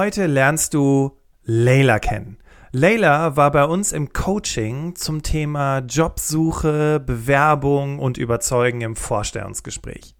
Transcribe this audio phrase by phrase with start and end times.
[0.00, 2.38] Heute lernst du Leila kennen.
[2.72, 10.16] Leila war bei uns im Coaching zum Thema Jobsuche, Bewerbung und Überzeugen im Vorstellungsgespräch.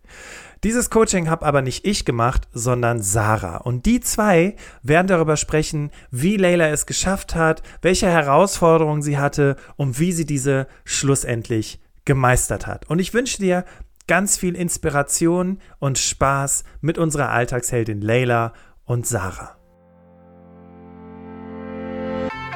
[0.65, 3.57] Dieses Coaching habe aber nicht ich gemacht, sondern Sarah.
[3.57, 9.57] Und die zwei werden darüber sprechen, wie Leila es geschafft hat, welche Herausforderungen sie hatte
[9.77, 12.91] und wie sie diese schlussendlich gemeistert hat.
[12.91, 13.65] Und ich wünsche dir
[14.07, 18.53] ganz viel Inspiration und Spaß mit unserer Alltagsheldin Leila
[18.85, 19.57] und Sarah.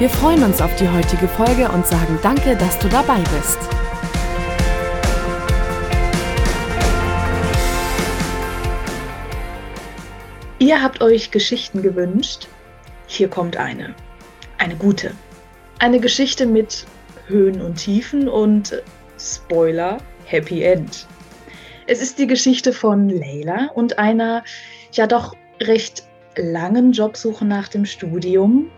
[0.00, 3.58] Wir freuen uns auf die heutige Folge und sagen danke, dass du dabei bist.
[10.58, 12.48] Ihr habt euch Geschichten gewünscht.
[13.06, 13.94] Hier kommt eine.
[14.58, 15.12] Eine gute.
[15.78, 16.86] Eine Geschichte mit
[17.28, 18.82] Höhen und Tiefen und
[19.16, 21.06] Spoiler, Happy End.
[21.86, 24.42] Es ist die Geschichte von Leila und einer
[24.90, 26.02] ja doch recht
[26.36, 28.72] langen Jobsuche nach dem Studium.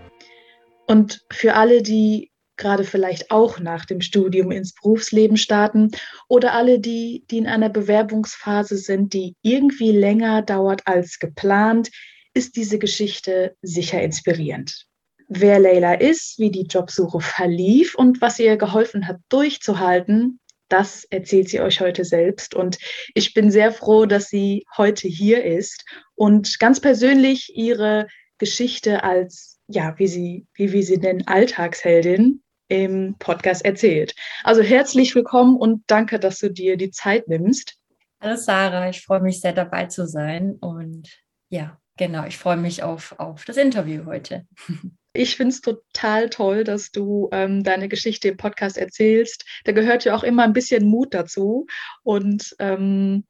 [0.86, 5.90] Und für alle, die gerade vielleicht auch nach dem Studium ins Berufsleben starten
[6.28, 11.90] oder alle die, die in einer Bewerbungsphase sind, die irgendwie länger dauert als geplant,
[12.34, 14.86] ist diese Geschichte sicher inspirierend.
[15.28, 21.48] Wer Leila ist, wie die Jobsuche verlief und was ihr geholfen hat durchzuhalten, das erzählt
[21.48, 22.54] sie euch heute selbst.
[22.54, 22.78] Und
[23.14, 28.06] ich bin sehr froh, dass sie heute hier ist und ganz persönlich ihre
[28.38, 34.14] Geschichte als, ja, wie sie, wie wir sie nennen, Alltagsheldin im Podcast erzählt.
[34.42, 37.78] Also herzlich willkommen und danke, dass du dir die Zeit nimmst.
[38.20, 41.08] Hallo Sarah, ich freue mich sehr dabei zu sein und
[41.48, 44.46] ja, genau, ich freue mich auf, auf das Interview heute.
[45.18, 49.46] Ich finde es total toll, dass du ähm, deine Geschichte im Podcast erzählst.
[49.64, 51.66] Da gehört ja auch immer ein bisschen Mut dazu.
[52.02, 53.24] Und ähm,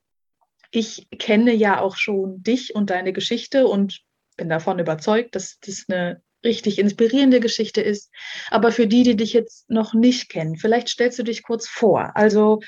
[0.73, 4.03] ich kenne ja auch schon dich und deine Geschichte und
[4.37, 8.11] bin davon überzeugt, dass das eine richtig inspirierende Geschichte ist.
[8.51, 12.13] Aber für die, die dich jetzt noch nicht kennen, vielleicht stellst du dich kurz vor.
[12.15, 12.61] Also,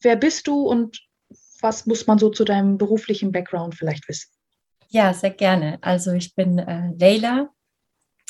[0.00, 1.00] wer bist du und
[1.60, 4.30] was muss man so zu deinem beruflichen Background vielleicht wissen?
[4.88, 5.78] Ja, sehr gerne.
[5.80, 7.50] Also, ich bin äh, Leila.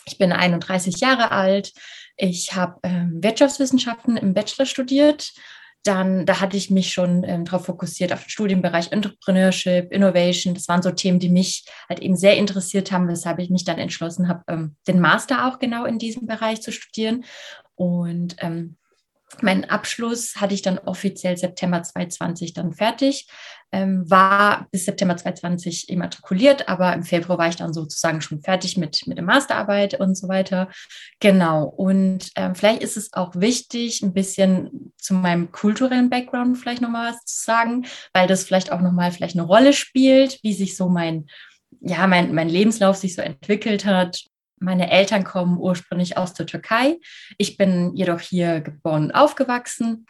[0.06, 1.72] Ich bin 31 Jahre alt.
[2.16, 5.32] Ich habe ähm, Wirtschaftswissenschaften im Bachelor studiert
[5.84, 10.54] dann, da hatte ich mich schon ähm, darauf fokussiert, auf den Studienbereich Entrepreneurship, Innovation.
[10.54, 13.78] Das waren so Themen, die mich halt eben sehr interessiert haben, weshalb ich mich dann
[13.78, 17.24] entschlossen habe, ähm, den Master auch genau in diesem Bereich zu studieren.
[17.74, 18.76] Und ähm,
[19.42, 23.26] Meinen Abschluss hatte ich dann offiziell September 2020 dann fertig,
[23.72, 28.76] ähm, war bis September 2020 immatrikuliert, aber im Februar war ich dann sozusagen schon fertig
[28.76, 30.68] mit, mit der Masterarbeit und so weiter.
[31.20, 31.64] Genau.
[31.64, 37.12] Und ähm, vielleicht ist es auch wichtig, ein bisschen zu meinem kulturellen Background vielleicht nochmal
[37.12, 40.88] was zu sagen, weil das vielleicht auch nochmal vielleicht eine Rolle spielt, wie sich so
[40.88, 41.26] mein
[41.80, 44.24] ja, mein, mein Lebenslauf sich so entwickelt hat,
[44.64, 46.98] meine Eltern kommen ursprünglich aus der Türkei.
[47.38, 50.06] Ich bin jedoch hier geboren und aufgewachsen,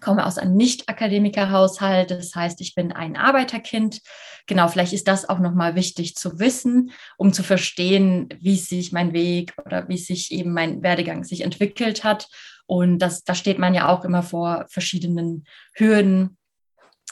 [0.00, 2.10] komme aus einem Nicht-Akademiker-Haushalt.
[2.10, 4.00] Das heißt, ich bin ein Arbeiterkind.
[4.46, 9.12] Genau, vielleicht ist das auch nochmal wichtig zu wissen, um zu verstehen, wie sich mein
[9.12, 12.28] Weg oder wie sich eben mein Werdegang sich entwickelt hat.
[12.66, 15.44] Und das, da steht man ja auch immer vor verschiedenen
[15.74, 16.36] Hürden.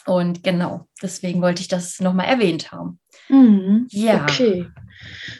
[0.06, 3.00] Und genau, deswegen wollte ich das nochmal erwähnt haben.
[3.28, 4.22] Mhm, ja.
[4.22, 4.68] Okay.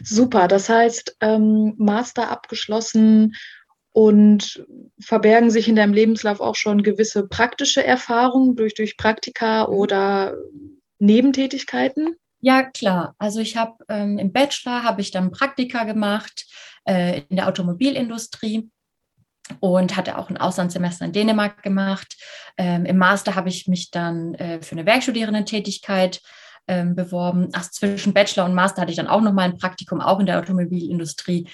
[0.03, 3.35] Super, das heißt, ähm, Master abgeschlossen
[3.93, 4.65] und
[5.01, 10.35] verbergen sich in deinem Lebenslauf auch schon gewisse praktische Erfahrungen durch, durch Praktika oder
[10.99, 12.17] Nebentätigkeiten?
[12.41, 13.15] Ja, klar.
[13.19, 16.47] Also ich habe ähm, im Bachelor habe ich dann Praktika gemacht
[16.85, 18.71] äh, in der Automobilindustrie
[19.61, 22.17] und hatte auch ein Auslandssemester in Dänemark gemacht.
[22.57, 26.21] Ähm, Im Master habe ich mich dann äh, für eine Werkstudierendentätigkeit
[26.69, 27.49] ähm, beworben.
[27.53, 30.39] Ach, zwischen Bachelor und Master hatte ich dann auch nochmal ein Praktikum, auch in der
[30.39, 31.49] Automobilindustrie.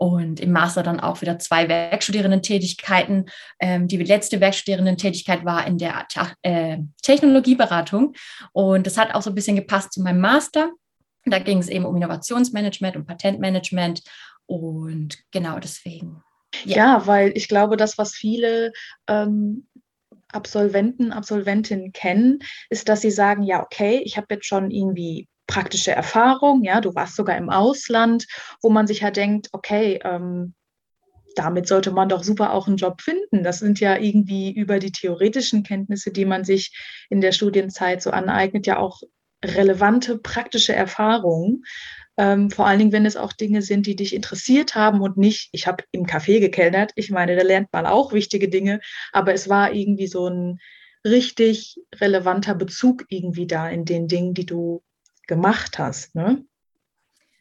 [0.00, 3.28] Und im Master dann auch wieder zwei Werkstudierendentätigkeiten.
[3.58, 6.06] Ähm, die letzte Werkstudierendentätigkeit war in der
[6.42, 8.14] äh, Technologieberatung.
[8.52, 10.70] Und das hat auch so ein bisschen gepasst zu meinem Master.
[11.24, 14.02] Da ging es eben um Innovationsmanagement und Patentmanagement.
[14.46, 16.22] Und genau deswegen.
[16.64, 16.76] Ja.
[16.76, 18.72] ja, weil ich glaube, das, was viele
[19.06, 19.66] ähm,
[20.32, 22.40] Absolventen, Absolventinnen kennen,
[22.70, 26.94] ist, dass sie sagen, ja, okay, ich habe jetzt schon irgendwie praktische Erfahrung, ja, du
[26.94, 28.26] warst sogar im Ausland,
[28.62, 30.54] wo man sich ja denkt, okay, ähm,
[31.34, 33.44] damit sollte man doch super auch einen Job finden.
[33.44, 36.76] Das sind ja irgendwie über die theoretischen Kenntnisse, die man sich
[37.10, 39.00] in der Studienzeit so aneignet, ja auch
[39.44, 41.62] relevante praktische Erfahrungen.
[42.18, 45.50] Ähm, vor allen Dingen, wenn es auch Dinge sind, die dich interessiert haben und nicht,
[45.52, 46.90] ich habe im Café gekellnert.
[46.96, 48.80] Ich meine, da lernt man auch wichtige Dinge,
[49.12, 50.58] aber es war irgendwie so ein
[51.06, 54.82] richtig relevanter Bezug irgendwie da in den Dingen, die du
[55.28, 56.16] gemacht hast.
[56.16, 56.44] Ne?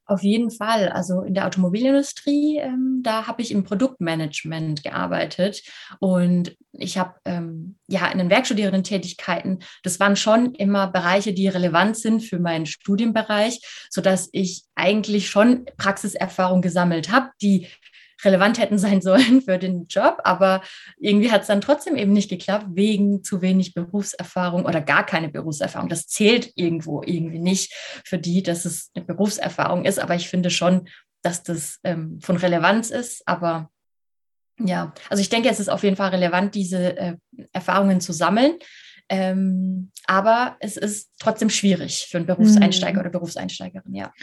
[0.10, 0.88] Auf jeden Fall.
[0.88, 5.64] Also in der Automobilindustrie, ähm, da habe ich im Produktmanagement gearbeitet
[6.00, 11.98] und ich habe ähm, ja in den Werkstudierendentätigkeiten, das waren schon immer Bereiche, die relevant
[11.98, 13.60] sind für meinen Studienbereich,
[13.90, 17.68] sodass ich eigentlich schon Praxiserfahrung gesammelt habe, die
[18.24, 20.62] relevant hätten sein sollen für den Job, aber
[21.00, 25.30] irgendwie hat es dann trotzdem eben nicht geklappt, wegen zu wenig Berufserfahrung oder gar keine
[25.30, 25.90] Berufserfahrung.
[25.90, 27.74] Das zählt irgendwo irgendwie nicht
[28.06, 30.88] für die, dass es eine Berufserfahrung ist, aber ich finde schon,
[31.22, 33.70] dass das ähm, von Relevanz ist, aber
[34.60, 37.16] ja, also ich denke, es ist auf jeden Fall relevant, diese äh,
[37.54, 38.58] Erfahrungen zu sammeln.
[39.10, 43.00] Ähm, aber es ist trotzdem schwierig für einen Berufseinsteiger mhm.
[43.00, 44.14] oder Berufseinsteigerin, ja.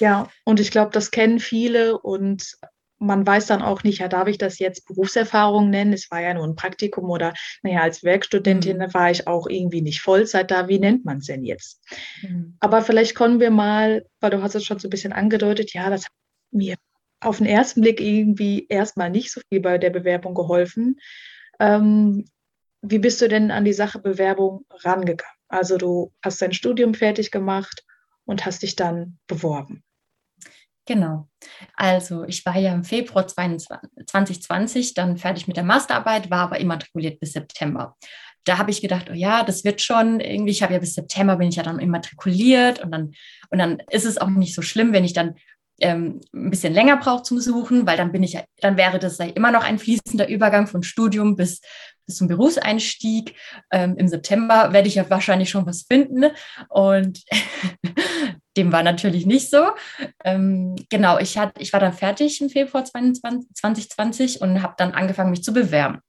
[0.00, 2.58] Ja, und ich glaube, das kennen viele und
[3.04, 5.92] man weiß dann auch nicht, ja, darf ich das jetzt Berufserfahrung nennen?
[5.92, 8.94] Es war ja nur ein Praktikum oder, naja, als Werkstudentin mhm.
[8.94, 10.68] war ich auch irgendwie nicht Vollzeit da.
[10.68, 11.82] Wie nennt man es denn jetzt?
[12.22, 12.56] Mhm.
[12.60, 15.90] Aber vielleicht kommen wir mal, weil du hast es schon so ein bisschen angedeutet, ja,
[15.90, 16.12] das hat
[16.50, 16.76] mir
[17.20, 20.98] auf den ersten Blick irgendwie erstmal nicht so viel bei der Bewerbung geholfen.
[21.58, 22.24] Ähm,
[22.82, 25.32] wie bist du denn an die Sache Bewerbung rangegangen?
[25.48, 27.84] Also du hast dein Studium fertig gemacht
[28.24, 29.82] und hast dich dann beworben.
[30.86, 31.28] Genau.
[31.76, 37.20] Also ich war ja im Februar 2020 dann fertig mit der Masterarbeit, war aber immatrikuliert
[37.20, 37.96] bis September.
[38.44, 41.36] Da habe ich gedacht, oh ja, das wird schon irgendwie, ich habe ja bis September
[41.36, 43.12] bin ich ja dann immatrikuliert und dann,
[43.48, 45.36] und dann ist es auch nicht so schlimm, wenn ich dann
[45.80, 49.18] ähm, ein bisschen länger brauche zum Suchen, weil dann bin ich ja, dann wäre das
[49.18, 51.62] ja immer noch ein fließender Übergang von Studium bis,
[52.06, 53.34] bis zum Berufseinstieg.
[53.70, 56.26] Ähm, Im September werde ich ja wahrscheinlich schon was finden.
[56.68, 57.24] Und
[58.56, 59.70] dem war natürlich nicht so.
[60.24, 64.92] Ähm, genau, ich, hat, ich war dann fertig im Februar 2020, 2020 und habe dann
[64.92, 66.00] angefangen, mich zu bewerben.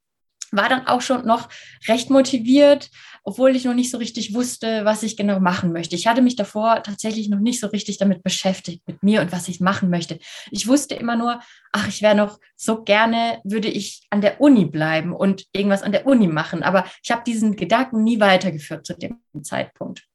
[0.51, 1.50] War dann auch schon noch
[1.88, 2.89] recht motiviert,
[3.24, 5.95] obwohl ich noch nicht so richtig wusste, was ich genau machen möchte.
[5.95, 9.47] Ich hatte mich davor tatsächlich noch nicht so richtig damit beschäftigt, mit mir und was
[9.47, 10.19] ich machen möchte.
[10.51, 11.39] Ich wusste immer nur,
[11.71, 15.92] ach, ich wäre noch so gerne, würde ich an der Uni bleiben und irgendwas an
[15.92, 16.62] der Uni machen.
[16.62, 20.07] Aber ich habe diesen Gedanken nie weitergeführt zu dem Zeitpunkt.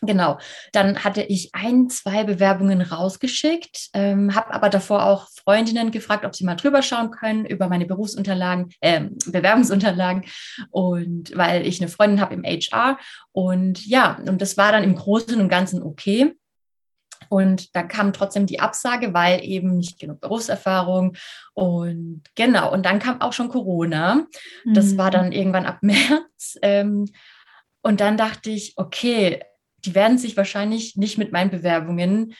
[0.00, 0.38] Genau,
[0.72, 6.36] dann hatte ich ein, zwei Bewerbungen rausgeschickt, ähm, habe aber davor auch Freundinnen gefragt, ob
[6.36, 10.24] sie mal drüber schauen können über meine Berufsunterlagen, äh, Bewerbungsunterlagen
[10.70, 12.98] und weil ich eine Freundin habe im HR
[13.32, 16.34] und ja, und das war dann im Großen und Ganzen okay.
[17.28, 21.16] Und da kam trotzdem die Absage, weil eben nicht genug Berufserfahrung.
[21.52, 24.26] Und genau, und dann kam auch schon Corona.
[24.64, 25.12] Das war mhm.
[25.12, 26.56] dann irgendwann ab März.
[26.62, 27.06] Ähm,
[27.82, 29.42] und dann dachte ich, okay,
[29.84, 32.34] die werden sich wahrscheinlich nicht mit meinen Bewerbungen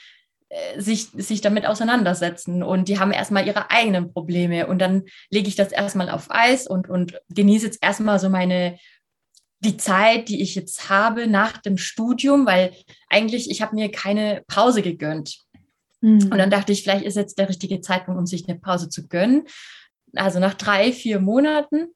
[0.49, 5.47] äh, sich, sich damit auseinandersetzen und die haben erstmal ihre eigenen Probleme und dann lege
[5.47, 8.77] ich das erstmal auf Eis und, und genieße jetzt erstmal so meine,
[9.59, 12.73] die Zeit, die ich jetzt habe nach dem Studium, weil
[13.09, 15.37] eigentlich ich habe mir keine Pause gegönnt.
[16.01, 16.23] Mhm.
[16.31, 19.07] Und dann dachte ich, vielleicht ist jetzt der richtige Zeitpunkt, um sich eine Pause zu
[19.07, 19.43] gönnen.
[20.15, 21.89] Also nach drei, vier Monaten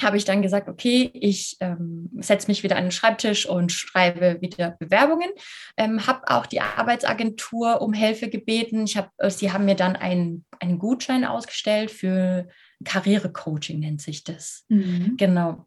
[0.00, 4.40] habe ich dann gesagt, okay, ich ähm, setze mich wieder an den Schreibtisch und schreibe
[4.40, 5.30] wieder Bewerbungen.
[5.76, 8.84] Ähm, habe auch die Arbeitsagentur um Hilfe gebeten.
[8.84, 12.48] Ich hab, äh, sie haben mir dann einen, einen Gutschein ausgestellt für
[12.84, 14.64] Karrierecoaching, nennt sich das.
[14.68, 15.16] Mhm.
[15.16, 15.66] Genau.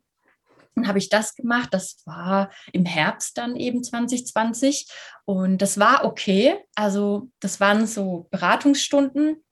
[0.76, 1.70] Dann habe ich das gemacht.
[1.72, 4.88] Das war im Herbst dann eben 2020.
[5.24, 6.58] Und das war okay.
[6.76, 9.45] Also das waren so Beratungsstunden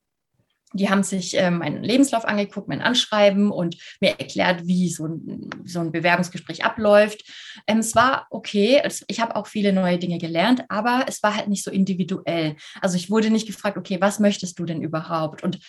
[0.73, 5.49] die haben sich äh, meinen Lebenslauf angeguckt, mein Anschreiben und mir erklärt, wie so ein,
[5.63, 7.23] so ein Bewerbungsgespräch abläuft.
[7.67, 8.81] Ähm, es war okay.
[9.07, 12.55] Ich habe auch viele neue Dinge gelernt, aber es war halt nicht so individuell.
[12.81, 15.43] Also ich wurde nicht gefragt, okay, was möchtest du denn überhaupt?
[15.43, 15.59] Und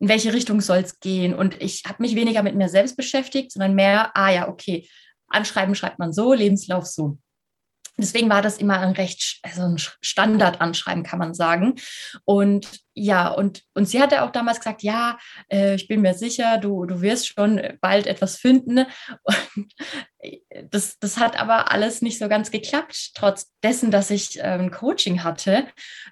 [0.00, 1.34] in welche Richtung soll es gehen?
[1.34, 4.88] Und ich habe mich weniger mit mir selbst beschäftigt, sondern mehr, ah ja, okay,
[5.28, 7.18] Anschreiben schreibt man so, Lebenslauf so.
[7.98, 11.74] Deswegen war das immer ein recht also ein Standardanschreiben, kann man sagen.
[12.24, 15.18] Und ja, und, und sie hatte auch damals gesagt, ja,
[15.50, 18.86] äh, ich bin mir sicher, du, du wirst schon bald etwas finden.
[19.54, 19.72] Und
[20.70, 24.70] das, das hat aber alles nicht so ganz geklappt, trotz dessen, dass ich äh, ein
[24.70, 25.66] Coaching hatte.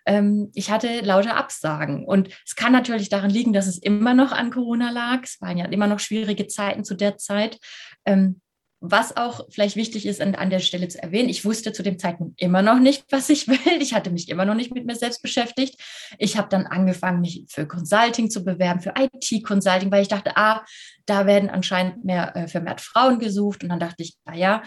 [0.07, 2.05] Ähm, ich hatte lauter Absagen.
[2.05, 5.21] Und es kann natürlich daran liegen, dass es immer noch an Corona lag.
[5.23, 7.59] Es waren ja immer noch schwierige Zeiten zu der Zeit.
[8.05, 8.41] Ähm,
[8.81, 11.99] was auch vielleicht wichtig ist, an, an der Stelle zu erwähnen, ich wusste zu dem
[11.99, 13.81] Zeitpunkt immer noch nicht, was ich will.
[13.81, 15.79] Ich hatte mich immer noch nicht mit mir selbst beschäftigt.
[16.19, 20.65] Ich habe dann angefangen, mich für Consulting zu bewerben, für IT-Consulting, weil ich dachte, ah,
[21.05, 23.63] da werden anscheinend mehr äh, vermehrt Frauen gesucht.
[23.63, 24.63] Und dann dachte ich, naja,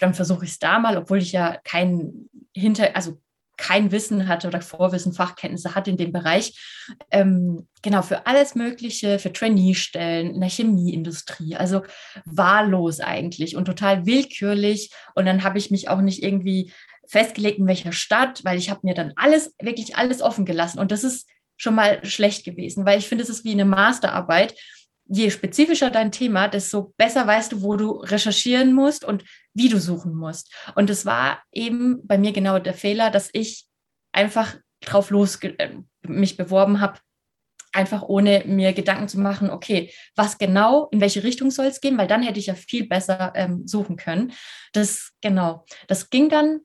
[0.00, 3.20] dann versuche ich es da mal, obwohl ich ja keinen Hinter, also
[3.56, 6.58] kein Wissen hatte oder Vorwissen, Fachkenntnisse hatte in dem Bereich.
[7.10, 11.56] Ähm, genau, für alles Mögliche, für Trainee-Stellen in der Chemieindustrie.
[11.56, 11.82] Also
[12.24, 14.90] wahllos eigentlich und total willkürlich.
[15.14, 16.72] Und dann habe ich mich auch nicht irgendwie
[17.08, 20.78] festgelegt, in welcher Stadt, weil ich habe mir dann alles, wirklich alles offen gelassen.
[20.78, 24.54] Und das ist schon mal schlecht gewesen, weil ich finde, es ist wie eine Masterarbeit
[25.04, 29.78] je spezifischer dein Thema, desto besser weißt du, wo du recherchieren musst und wie du
[29.78, 30.54] suchen musst.
[30.74, 33.66] Und es war eben bei mir genau der Fehler, dass ich
[34.12, 36.98] einfach drauf los äh, mich beworben habe,
[37.72, 41.96] einfach ohne mir Gedanken zu machen, okay, was genau, in welche Richtung soll es gehen,
[41.96, 44.32] weil dann hätte ich ja viel besser ähm, suchen können.
[44.72, 46.60] Das genau, das ging dann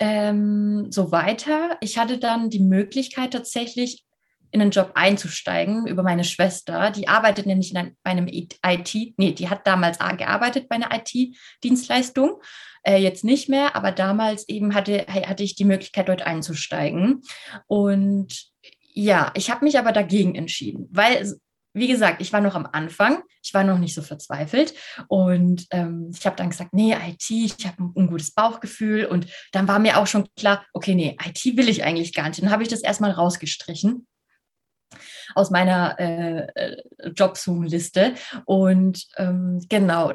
[0.00, 1.76] ähm, so weiter.
[1.80, 4.04] Ich hatte dann die Möglichkeit tatsächlich
[4.52, 6.90] in einen Job einzusteigen über meine Schwester.
[6.90, 12.40] Die arbeitet nämlich in einem IT, nee, die hat damals gearbeitet bei einer IT-Dienstleistung,
[12.84, 17.22] äh, jetzt nicht mehr, aber damals eben hatte, hatte ich die Möglichkeit, dort einzusteigen.
[17.66, 18.50] Und
[18.92, 21.34] ja, ich habe mich aber dagegen entschieden, weil
[21.74, 24.74] wie gesagt, ich war noch am Anfang, ich war noch nicht so verzweifelt
[25.08, 29.26] und ähm, ich habe dann gesagt, nee, IT, ich habe ein, ein, gutes Bauchgefühl und
[29.52, 32.42] dann war mir auch schon klar, okay, nee, IT will ich eigentlich gar nicht.
[32.42, 34.06] Dann habe ich das erstmal rausgestrichen
[35.34, 36.82] aus meiner äh, äh,
[37.14, 38.14] Jobsuchenliste.
[38.44, 40.12] Und ähm, genau,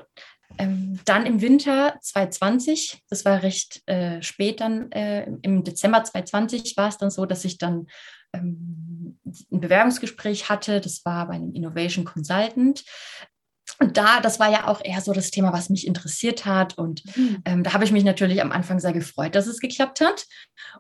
[0.58, 6.78] ähm, dann im Winter 2020, das war recht äh, spät dann, äh, im Dezember 2020
[6.78, 7.88] war es dann so, dass ich dann
[8.34, 9.20] ähm,
[9.52, 10.82] ein Bewerbungsgespräch hatte.
[10.82, 12.84] Das war bei einem Innovation Consultant.
[13.80, 16.78] Und da, das war ja auch eher so das Thema, was mich interessiert hat.
[16.78, 17.42] Und mhm.
[17.46, 20.26] ähm, da habe ich mich natürlich am Anfang sehr gefreut, dass es geklappt hat.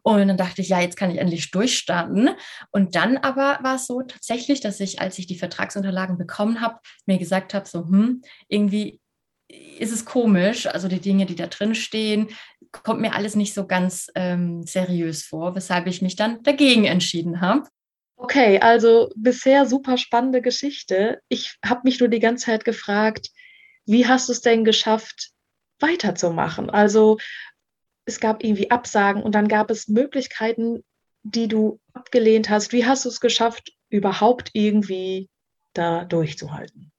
[0.03, 2.29] Und dann dachte ich, ja, jetzt kann ich endlich durchstarten.
[2.71, 6.79] Und dann aber war es so tatsächlich, dass ich, als ich die Vertragsunterlagen bekommen habe,
[7.05, 8.99] mir gesagt habe, so, hm, irgendwie
[9.49, 10.67] ist es komisch.
[10.67, 12.29] Also die Dinge, die da drin stehen,
[12.71, 17.41] kommt mir alles nicht so ganz ähm, seriös vor, weshalb ich mich dann dagegen entschieden
[17.41, 17.63] habe.
[18.19, 21.21] Okay, also bisher super spannende Geschichte.
[21.29, 23.29] Ich habe mich nur die ganze Zeit gefragt,
[23.85, 25.29] wie hast du es denn geschafft,
[25.79, 26.69] weiterzumachen?
[26.69, 27.19] Also
[28.05, 30.83] es gab irgendwie Absagen und dann gab es Möglichkeiten,
[31.21, 32.73] die du abgelehnt hast.
[32.73, 35.29] Wie hast du es geschafft, überhaupt irgendwie
[35.73, 36.91] da durchzuhalten?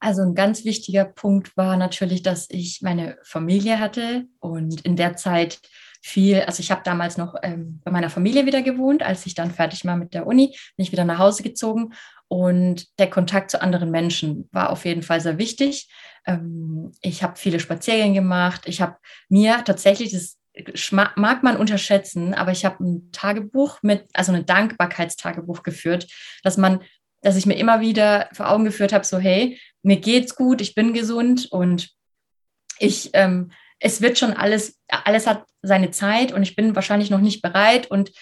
[0.00, 5.16] Also ein ganz wichtiger Punkt war natürlich, dass ich meine Familie hatte und in der
[5.16, 5.60] Zeit
[6.06, 9.50] viel, also ich habe damals noch ähm, bei meiner Familie wieder gewohnt, als ich dann
[9.50, 11.94] fertig war mit der Uni, bin ich wieder nach Hause gezogen
[12.28, 15.88] und der Kontakt zu anderen Menschen war auf jeden Fall sehr wichtig.
[16.26, 18.96] Ähm, ich habe viele Spaziergänge gemacht, ich habe
[19.30, 20.38] mir tatsächlich das
[20.92, 26.06] mag man unterschätzen, aber ich habe ein Tagebuch mit, also ein Dankbarkeitstagebuch geführt,
[26.42, 26.80] dass man,
[27.22, 30.74] dass ich mir immer wieder vor Augen geführt habe, so hey, mir geht's gut, ich
[30.74, 31.90] bin gesund und
[32.78, 37.20] ich ähm, es wird schon alles, alles hat seine Zeit und ich bin wahrscheinlich noch
[37.20, 38.12] nicht bereit und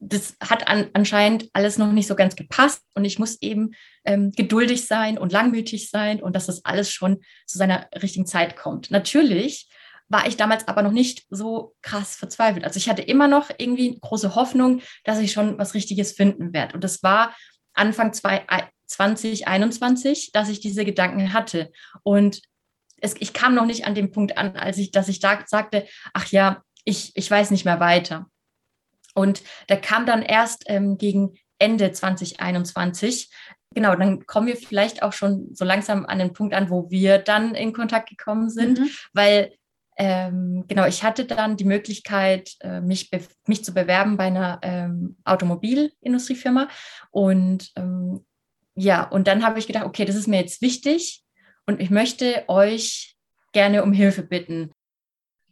[0.00, 3.72] das hat an, anscheinend alles noch nicht so ganz gepasst und ich muss eben
[4.04, 8.56] ähm, geduldig sein und langmütig sein und dass das alles schon zu seiner richtigen Zeit
[8.56, 8.90] kommt.
[8.90, 9.68] Natürlich
[10.08, 12.64] war ich damals aber noch nicht so krass verzweifelt.
[12.64, 16.72] Also ich hatte immer noch irgendwie große Hoffnung, dass ich schon was Richtiges finden werde.
[16.74, 17.36] Und das war
[17.74, 21.72] Anfang 2021, dass ich diese Gedanken hatte.
[22.02, 22.42] Und
[23.00, 25.86] es, ich kam noch nicht an dem Punkt an, als ich, dass ich da sagte,
[26.12, 28.26] ach ja, ich, ich weiß nicht mehr weiter.
[29.14, 33.30] Und da kam dann erst ähm, gegen Ende 2021.
[33.74, 37.18] Genau, dann kommen wir vielleicht auch schon so langsam an den Punkt an, wo wir
[37.18, 38.90] dann in Kontakt gekommen sind, mhm.
[39.12, 39.52] weil
[40.00, 43.10] ähm, genau, ich hatte dann die Möglichkeit, äh, mich,
[43.46, 46.68] mich zu bewerben bei einer ähm, Automobilindustriefirma.
[47.10, 48.24] Und ähm,
[48.76, 51.24] ja, und dann habe ich gedacht, okay, das ist mir jetzt wichtig,
[51.68, 53.14] und ich möchte euch
[53.52, 54.72] gerne um Hilfe bitten.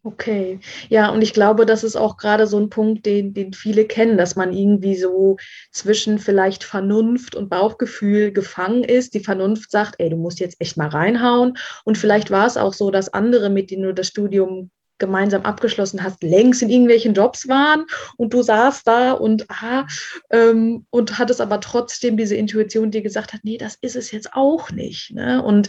[0.02, 3.86] Okay, ja, und ich glaube, das ist auch gerade so ein Punkt, den, den viele
[3.86, 5.36] kennen, dass man irgendwie so
[5.72, 9.14] zwischen vielleicht Vernunft und Bauchgefühl gefangen ist.
[9.14, 11.58] Die Vernunft sagt, ey, du musst jetzt echt mal reinhauen.
[11.84, 16.02] Und vielleicht war es auch so, dass andere, mit denen du das Studium gemeinsam abgeschlossen
[16.02, 17.86] hast, längst in irgendwelchen Jobs waren
[18.16, 19.86] und du saßt da und ah,
[20.30, 24.32] ähm, und hattest aber trotzdem diese Intuition, die gesagt hat, nee, das ist es jetzt
[24.32, 25.12] auch nicht.
[25.12, 25.42] Ne?
[25.42, 25.68] Und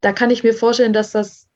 [0.00, 1.48] da kann ich mir vorstellen, dass das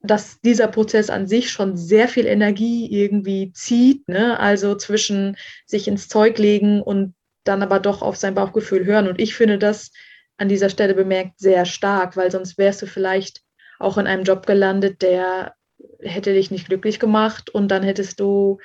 [0.00, 4.38] dass dieser Prozess an sich schon sehr viel Energie irgendwie zieht, ne?
[4.38, 7.14] also zwischen sich ins Zeug legen und
[7.44, 9.08] dann aber doch auf sein Bauchgefühl hören.
[9.08, 9.90] Und ich finde das
[10.36, 13.42] an dieser Stelle bemerkt sehr stark, weil sonst wärst du vielleicht
[13.80, 15.54] auch in einem Job gelandet, der
[16.00, 18.58] hätte dich nicht glücklich gemacht und dann hättest du,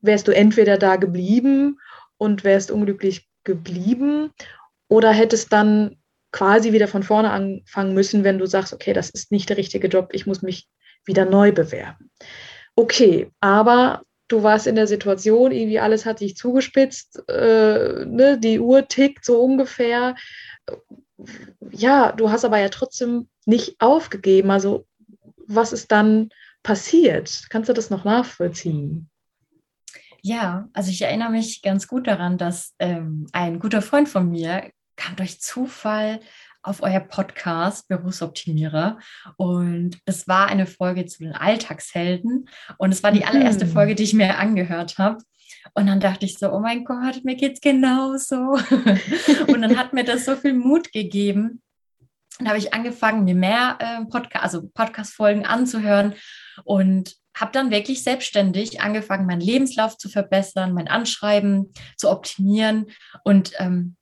[0.00, 1.78] wärst du entweder da geblieben
[2.16, 4.30] und wärst unglücklich geblieben
[4.88, 5.96] oder hättest dann
[6.32, 9.88] quasi wieder von vorne anfangen müssen, wenn du sagst, okay, das ist nicht der richtige
[9.88, 10.68] Job, ich muss mich
[11.04, 12.10] wieder neu bewerben.
[12.76, 18.60] Okay, aber du warst in der Situation, irgendwie alles hat sich zugespitzt, äh, ne, die
[18.60, 20.14] Uhr tickt so ungefähr.
[21.70, 24.50] Ja, du hast aber ja trotzdem nicht aufgegeben.
[24.50, 24.86] Also
[25.46, 26.28] was ist dann
[26.68, 27.46] passiert?
[27.48, 29.08] Kannst du das noch nachvollziehen?
[30.20, 34.70] Ja, also ich erinnere mich ganz gut daran, dass ähm, ein guter Freund von mir
[34.94, 36.20] kam durch Zufall
[36.62, 38.98] auf euer Podcast Berufsoptimierer.
[39.38, 42.50] Und es war eine Folge zu den Alltagshelden.
[42.76, 43.70] Und es war die allererste mhm.
[43.70, 45.24] Folge, die ich mir angehört habe.
[45.72, 48.36] Und dann dachte ich so, oh mein Gott, mir geht's genauso.
[49.46, 51.62] und dann hat mir das so viel Mut gegeben.
[52.38, 56.12] Dann habe ich angefangen, mir mehr äh, Podcast, also Podcast-Folgen anzuhören
[56.64, 62.86] und habe dann wirklich selbstständig angefangen, meinen Lebenslauf zu verbessern, mein Anschreiben zu optimieren.
[63.24, 63.96] Und ähm,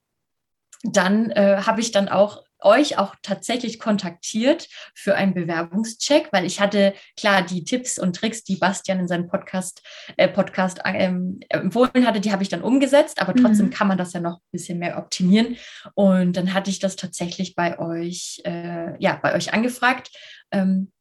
[0.83, 6.61] dann äh, habe ich dann auch euch auch tatsächlich kontaktiert für einen Bewerbungscheck, weil ich
[6.61, 9.83] hatte klar die Tipps und Tricks, die Bastian in seinem Podcast,
[10.17, 13.71] äh, Podcast ähm, empfohlen hatte, die habe ich dann umgesetzt, aber trotzdem mhm.
[13.71, 15.57] kann man das ja noch ein bisschen mehr optimieren.
[15.95, 20.11] Und dann hatte ich das tatsächlich bei euch, äh, ja, bei euch angefragt.
[20.51, 20.93] Ähm,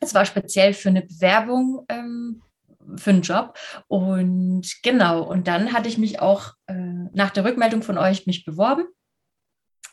[0.00, 2.42] es war speziell für eine Bewerbung ähm,
[2.96, 3.58] für einen Job.
[3.86, 8.44] Und genau, und dann hatte ich mich auch äh, nach der Rückmeldung von euch mich
[8.44, 8.84] beworben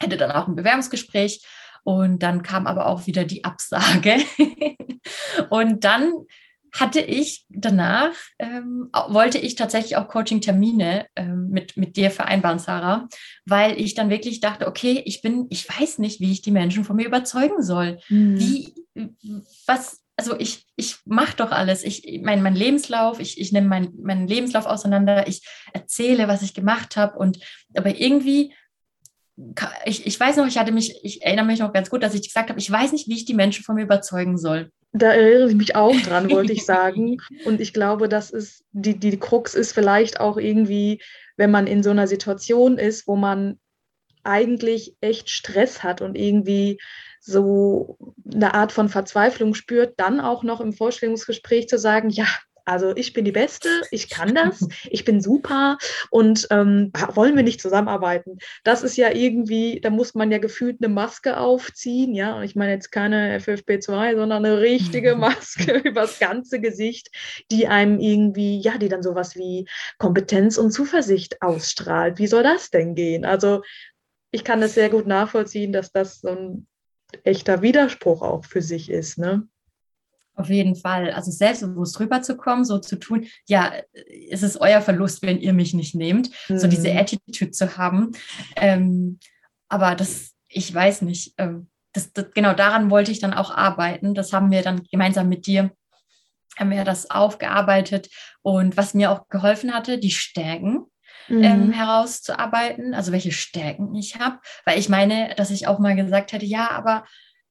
[0.02, 1.46] hatte dann auch ein Bewerbungsgespräch
[1.84, 4.18] und dann kam aber auch wieder die Absage.
[5.50, 6.12] und dann
[6.76, 13.08] hatte ich danach, ähm, wollte ich tatsächlich auch Coaching-Termine ähm, mit, mit dir vereinbaren, Sarah,
[13.46, 16.84] weil ich dann wirklich dachte, okay, ich bin, ich weiß nicht, wie ich die Menschen
[16.84, 18.00] von mir überzeugen soll.
[18.10, 18.40] Mhm.
[18.40, 18.74] Wie,
[19.66, 21.84] was, also ich, ich mache doch alles.
[21.84, 26.54] Ich, mein, mein Lebenslauf, ich, ich nehme mein, meinen Lebenslauf auseinander, ich erzähle, was ich
[26.54, 27.40] gemacht habe und
[27.74, 28.54] aber irgendwie
[29.84, 32.24] ich, ich weiß noch, ich hatte mich, ich erinnere mich noch ganz gut, dass ich
[32.24, 34.72] gesagt habe, ich weiß nicht, wie ich die Menschen von mir überzeugen soll.
[34.98, 37.18] Da erinnere ich mich auch dran, wollte ich sagen.
[37.46, 41.02] Und ich glaube, das ist, die, die Krux ist vielleicht auch irgendwie,
[41.36, 43.60] wenn man in so einer Situation ist, wo man
[44.24, 46.80] eigentlich echt Stress hat und irgendwie
[47.20, 47.98] so
[48.34, 52.28] eine Art von Verzweiflung spürt, dann auch noch im Vorstellungsgespräch zu sagen, ja,
[52.66, 55.78] also ich bin die Beste, ich kann das, ich bin super
[56.10, 58.40] und ähm, wollen wir nicht zusammenarbeiten?
[58.64, 62.36] Das ist ja irgendwie, da muss man ja gefühlt eine Maske aufziehen, ja.
[62.36, 67.10] Und ich meine jetzt keine FFP2, sondern eine richtige Maske übers ganze Gesicht,
[67.52, 69.68] die einem irgendwie, ja, die dann sowas wie
[70.00, 72.18] Kompetenz und Zuversicht ausstrahlt.
[72.18, 73.26] Wie soll das denn gehen?
[73.26, 73.62] Also
[74.32, 76.68] ich kann das sehr gut nachvollziehen, dass das so ein
[77.24, 79.48] echter Widerspruch auch für sich ist, ne?
[80.36, 81.12] Auf jeden Fall.
[81.12, 83.72] Also selbstbewusst rüberzukommen, so zu tun, ja,
[84.30, 86.30] es ist euer Verlust, wenn ihr mich nicht nehmt.
[86.50, 86.60] Mhm.
[86.60, 86.98] So diese mhm.
[86.98, 88.12] Attitude zu haben.
[88.58, 89.20] Ähm,
[89.70, 94.14] aber das, ich weiß nicht, ähm, das, das, genau daran wollte ich dann auch arbeiten.
[94.14, 95.72] Das haben wir dann gemeinsam mit dir,
[96.58, 98.10] haben wir das aufgearbeitet.
[98.42, 100.86] Und was mir auch geholfen hatte, die Stärken,
[101.30, 101.44] ähm, mhm.
[101.44, 106.34] ähm, herauszuarbeiten, also welche Stärken ich habe, weil ich meine, dass ich auch mal gesagt
[106.34, 107.06] hätte, ja, aber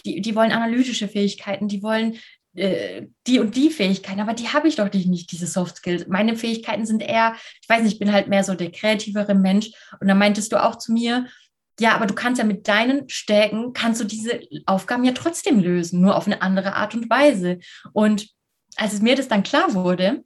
[0.04, 2.18] die, die wollen analytische Fähigkeiten, die wollen
[2.54, 6.06] äh, die und die Fähigkeiten, aber die habe ich doch nicht, diese Soft Skills.
[6.06, 9.72] Meine Fähigkeiten sind eher, ich weiß nicht, ich bin halt mehr so der kreativere Mensch.
[10.00, 11.26] Und dann meintest du auch zu mir,
[11.80, 16.00] ja, aber du kannst ja mit deinen Stärken, kannst du diese Aufgaben ja trotzdem lösen,
[16.00, 17.58] nur auf eine andere Art und Weise.
[17.92, 18.28] Und
[18.76, 20.22] als es mir das dann klar wurde,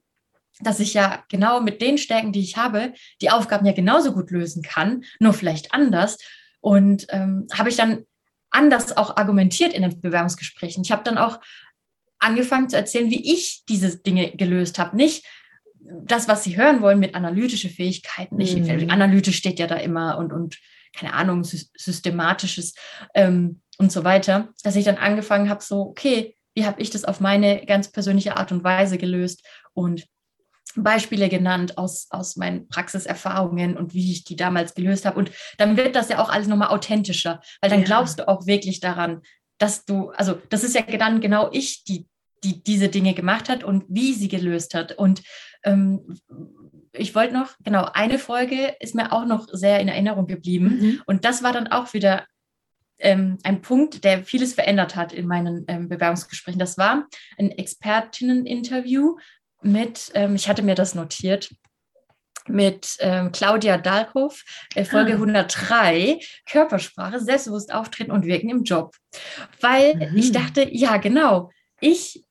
[0.60, 4.30] dass ich ja genau mit den Stärken, die ich habe, die Aufgaben ja genauso gut
[4.30, 6.18] lösen kann, nur vielleicht anders.
[6.60, 8.04] Und ähm, habe ich dann
[8.50, 10.82] anders auch argumentiert in den Bewerbungsgesprächen.
[10.82, 11.40] Ich habe dann auch
[12.18, 14.96] angefangen zu erzählen, wie ich diese Dinge gelöst habe.
[14.96, 15.24] Nicht
[15.80, 18.36] das, was sie hören wollen mit analytische Fähigkeiten.
[18.36, 18.90] Nicht, mhm.
[18.90, 20.58] Analytisch steht ja da immer und, und
[20.94, 22.74] keine Ahnung, systematisches
[23.14, 24.48] ähm, und so weiter.
[24.62, 28.36] Dass ich dann angefangen habe, so, okay, wie habe ich das auf meine ganz persönliche
[28.36, 30.06] Art und Weise gelöst und
[30.76, 35.18] Beispiele genannt aus, aus meinen Praxiserfahrungen und wie ich die damals gelöst habe.
[35.18, 37.86] Und dann wird das ja auch alles nochmal authentischer, weil dann ja.
[37.86, 39.22] glaubst du auch wirklich daran,
[39.58, 42.06] dass du, also das ist ja dann genau ich, die,
[42.44, 44.92] die diese Dinge gemacht hat und wie sie gelöst hat.
[44.92, 45.22] Und
[45.64, 46.18] ähm,
[46.92, 50.78] ich wollte noch, genau, eine Folge ist mir auch noch sehr in Erinnerung geblieben.
[50.80, 51.02] Mhm.
[51.06, 52.26] Und das war dann auch wieder
[52.98, 56.58] ähm, ein Punkt, der vieles verändert hat in meinen ähm, Bewerbungsgesprächen.
[56.58, 57.06] Das war
[57.38, 59.16] ein Expertinnen-Interview
[59.62, 61.50] mit, ähm, ich hatte mir das notiert,
[62.48, 64.42] mit ähm, Claudia Dahlhoff,
[64.74, 65.16] äh, Folge ah.
[65.16, 68.94] 103, Körpersprache, selbstbewusst auftreten und wirken im Job.
[69.60, 70.16] Weil mhm.
[70.16, 72.24] ich dachte, ja, genau, ich,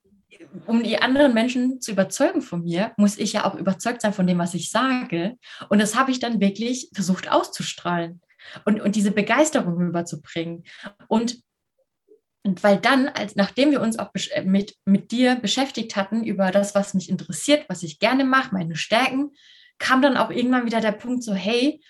[0.65, 4.27] um die anderen Menschen zu überzeugen von mir, muss ich ja auch überzeugt sein von
[4.27, 5.35] dem, was ich sage.
[5.69, 8.21] Und das habe ich dann wirklich versucht auszustrahlen
[8.65, 10.63] und, und diese Begeisterung rüberzubringen.
[11.07, 11.39] Und
[12.47, 16.49] und weil dann, als nachdem wir uns auch äh, mit, mit dir beschäftigt hatten über
[16.51, 19.31] das, was mich interessiert, was ich gerne mache, meine Stärken,
[19.79, 21.81] kam dann auch irgendwann wieder der Punkt so, hey,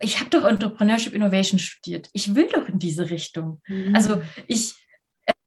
[0.00, 2.08] ich habe doch Entrepreneurship Innovation studiert.
[2.12, 3.60] Ich will doch in diese Richtung.
[3.66, 3.94] Mhm.
[3.94, 4.74] Also ich,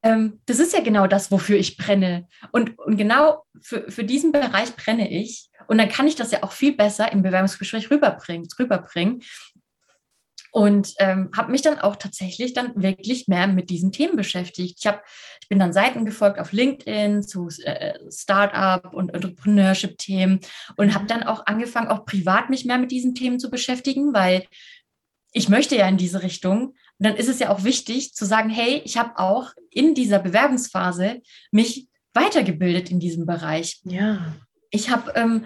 [0.03, 2.27] ähm, das ist ja genau das, wofür ich brenne.
[2.51, 5.49] Und, und genau für, für diesen Bereich brenne ich.
[5.67, 8.47] Und dann kann ich das ja auch viel besser im Bewerbungsgespräch rüberbringen.
[8.57, 9.21] rüberbringen
[10.51, 14.77] und ähm, habe mich dann auch tatsächlich dann wirklich mehr mit diesen Themen beschäftigt.
[14.79, 15.03] Ich, hab,
[15.41, 20.41] ich bin dann Seiten gefolgt auf LinkedIn zu äh, Startup und Entrepreneurship-Themen
[20.75, 24.45] und habe dann auch angefangen, auch privat mich mehr mit diesen Themen zu beschäftigen, weil
[25.31, 26.67] ich möchte ja in diese Richtung.
[26.67, 30.19] Und dann ist es ja auch wichtig zu sagen, hey, ich habe auch in dieser
[30.19, 33.79] Bewerbungsphase mich weitergebildet in diesem Bereich.
[33.85, 34.35] Ja.
[34.69, 35.45] Ich habe ähm,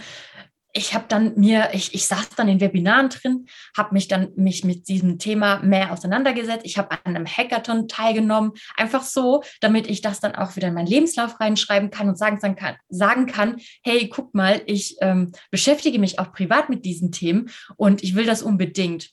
[0.75, 4.63] ich habe dann mir, ich, ich saß dann in Webinaren drin, habe mich dann mich
[4.65, 6.65] mit diesem Thema mehr auseinandergesetzt.
[6.65, 10.73] Ich habe an einem Hackathon teilgenommen, einfach so, damit ich das dann auch wieder in
[10.73, 15.31] meinen Lebenslauf reinschreiben kann und sagen, sagen kann, sagen kann hey, guck mal, ich ähm,
[15.51, 19.11] beschäftige mich auch privat mit diesen Themen und ich will das unbedingt.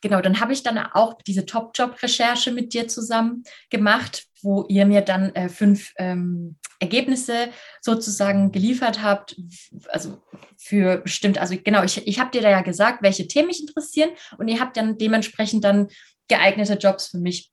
[0.00, 5.00] Genau, dann habe ich dann auch diese Top-Job-Recherche mit dir zusammen gemacht, wo ihr mir
[5.00, 7.48] dann äh, fünf ähm, Ergebnisse
[7.80, 9.36] sozusagen geliefert habt,
[9.90, 10.22] also
[10.56, 14.10] für bestimmt, also genau, ich, ich habe dir da ja gesagt, welche Themen mich interessieren
[14.38, 15.88] und ihr habt dann dementsprechend dann
[16.28, 17.50] geeignete Jobs für mich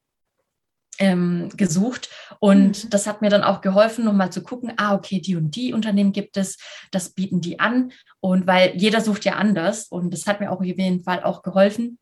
[0.99, 2.09] ähm, gesucht.
[2.39, 2.89] Und mhm.
[2.89, 6.11] das hat mir dann auch geholfen, nochmal zu gucken, ah, okay, die und die Unternehmen
[6.11, 6.57] gibt es,
[6.91, 7.91] das bieten die an.
[8.19, 11.43] Und weil jeder sucht ja anders und das hat mir auch auf jeden Fall auch
[11.43, 11.99] geholfen,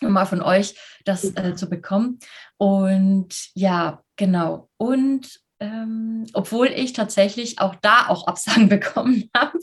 [0.00, 2.18] mal von euch das äh, zu bekommen.
[2.56, 4.68] Und ja, genau.
[4.76, 9.58] Und ähm, obwohl ich tatsächlich auch da auch Absagen bekommen habe,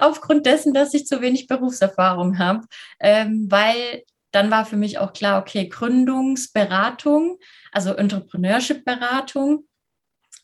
[0.00, 2.66] aufgrund dessen, dass ich zu wenig Berufserfahrung habe,
[3.00, 7.38] ähm, weil dann war für mich auch klar, okay, Gründungsberatung,
[7.70, 9.66] also Entrepreneurship-Beratung,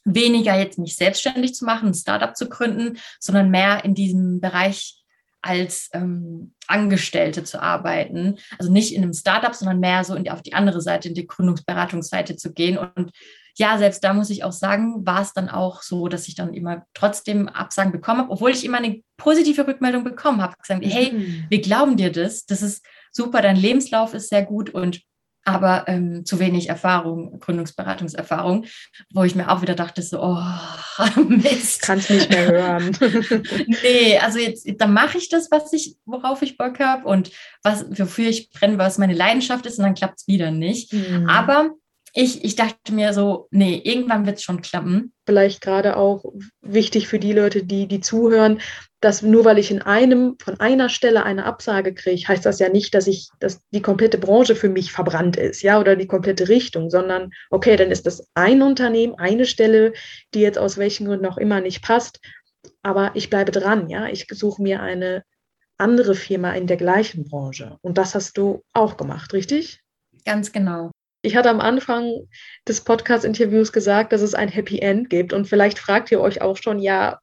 [0.04, 4.99] weniger jetzt nicht selbstständig zu machen, ein Startup zu gründen, sondern mehr in diesem Bereich
[5.42, 8.36] als ähm, Angestellte zu arbeiten.
[8.58, 11.14] Also nicht in einem Startup, sondern mehr so in die, auf die andere Seite, in
[11.14, 12.78] die Gründungsberatungsseite zu gehen.
[12.78, 13.12] Und
[13.56, 16.54] ja, selbst da muss ich auch sagen, war es dann auch so, dass ich dann
[16.54, 20.54] immer trotzdem Absagen bekommen habe, obwohl ich immer eine positive Rückmeldung bekommen habe.
[20.60, 21.44] Gesagt, hey, mhm.
[21.48, 25.02] wir glauben dir das, das ist super, dein Lebenslauf ist sehr gut und
[25.44, 28.66] aber ähm, zu wenig Erfahrung, Gründungsberatungserfahrung,
[29.12, 30.42] wo ich mir auch wieder dachte, so, oh,
[31.28, 31.82] Mist.
[31.82, 32.96] Kannst nicht mehr hören.
[33.82, 37.30] nee, also jetzt, dann mache ich das, was ich, worauf ich Bock habe und
[37.62, 40.92] was, wofür ich brenne, was meine Leidenschaft ist und dann klappt es wieder nicht.
[40.92, 41.28] Mhm.
[41.28, 41.70] Aber
[42.12, 45.12] ich, ich dachte mir so, nee, irgendwann wird es schon klappen.
[45.26, 46.24] Vielleicht gerade auch
[46.60, 48.60] wichtig für die Leute, die, die zuhören,
[49.00, 52.68] dass nur weil ich in einem, von einer Stelle eine Absage kriege, heißt das ja
[52.68, 56.48] nicht, dass ich, dass die komplette Branche für mich verbrannt ist, ja, oder die komplette
[56.48, 59.92] Richtung, sondern okay, dann ist das ein Unternehmen, eine Stelle,
[60.34, 62.20] die jetzt aus welchen Gründen auch immer nicht passt.
[62.82, 64.08] Aber ich bleibe dran, ja.
[64.08, 65.24] Ich suche mir eine
[65.78, 67.78] andere Firma in der gleichen Branche.
[67.80, 69.80] Und das hast du auch gemacht, richtig?
[70.24, 70.90] Ganz genau.
[71.22, 72.28] Ich hatte am Anfang
[72.66, 75.32] des Podcast-Interviews gesagt, dass es ein Happy End gibt.
[75.32, 77.20] Und vielleicht fragt ihr euch auch schon, ja,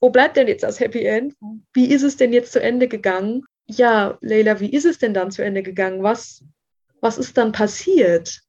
[0.00, 1.34] wo bleibt denn jetzt das Happy End?
[1.72, 3.44] Wie ist es denn jetzt zu Ende gegangen?
[3.66, 6.02] Ja, Leila, wie ist es denn dann zu Ende gegangen?
[6.02, 6.42] Was,
[7.00, 8.40] was ist dann passiert?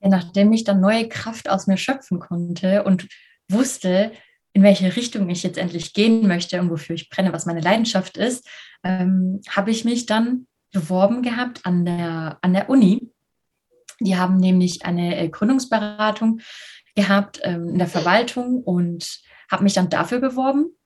[0.00, 3.08] Ja, nachdem ich dann neue Kraft aus mir schöpfen konnte und
[3.48, 4.12] wusste,
[4.52, 8.16] in welche Richtung ich jetzt endlich gehen möchte und wofür ich brenne, was meine Leidenschaft
[8.16, 8.48] ist,
[8.84, 13.10] ähm, habe ich mich dann beworben gehabt an der, an der Uni
[14.00, 16.40] die haben nämlich eine äh, Gründungsberatung
[16.94, 20.76] gehabt ähm, in der Verwaltung und habe mich dann dafür beworben.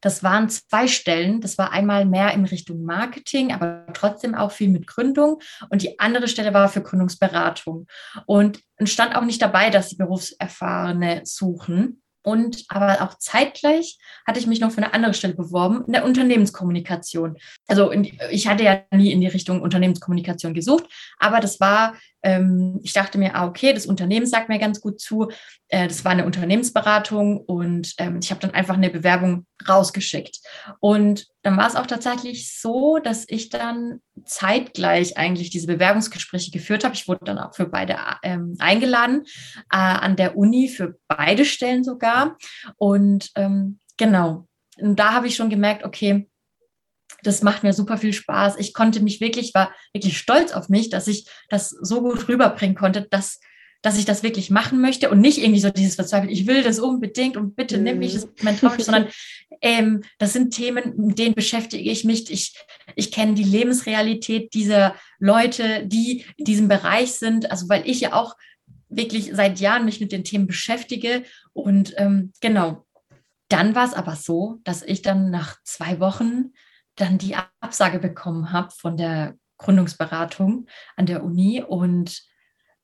[0.00, 1.40] Das waren zwei Stellen.
[1.40, 5.40] Das war einmal mehr in Richtung Marketing, aber trotzdem auch viel mit Gründung.
[5.70, 7.86] Und die andere Stelle war für Gründungsberatung.
[8.26, 12.02] Und stand auch nicht dabei, dass sie Berufserfahrene suchen.
[12.22, 16.04] Und aber auch zeitgleich hatte ich mich noch für eine andere Stelle beworben, in der
[16.04, 17.36] Unternehmenskommunikation.
[17.68, 20.84] Also in, ich hatte ja nie in die Richtung Unternehmenskommunikation gesucht,
[21.18, 25.00] aber das war ähm, ich dachte mir, ah, okay, das Unternehmen sagt mir ganz gut
[25.00, 25.30] zu.
[25.68, 30.40] Äh, das war eine Unternehmensberatung und ähm, ich habe dann einfach eine Bewerbung rausgeschickt.
[30.80, 36.84] Und dann war es auch tatsächlich so, dass ich dann zeitgleich eigentlich diese Bewerbungsgespräche geführt
[36.84, 36.94] habe.
[36.94, 39.24] Ich wurde dann auch für beide ähm, eingeladen,
[39.72, 42.36] äh, an der Uni für beide Stellen sogar.
[42.76, 44.46] Und ähm, genau,
[44.78, 46.28] und da habe ich schon gemerkt, okay,
[47.22, 48.56] das macht mir super viel Spaß.
[48.58, 52.76] Ich konnte mich wirklich, war wirklich stolz auf mich, dass ich das so gut rüberbringen
[52.76, 53.40] konnte, dass,
[53.82, 56.78] dass ich das wirklich machen möchte und nicht irgendwie so dieses Verzweifelt, ich will das
[56.78, 59.08] unbedingt und bitte nimm mich, das ist mein Traum, sondern
[59.60, 62.30] ähm, das sind Themen, mit denen beschäftige ich mich.
[62.30, 62.54] Ich,
[62.94, 68.12] ich kenne die Lebensrealität dieser Leute, die in diesem Bereich sind, also weil ich ja
[68.12, 68.36] auch
[68.88, 72.84] wirklich seit Jahren mich mit den Themen beschäftige und ähm, genau.
[73.48, 76.52] Dann war es aber so, dass ich dann nach zwei Wochen
[77.00, 82.22] dann die Absage bekommen habe von der Gründungsberatung an der Uni und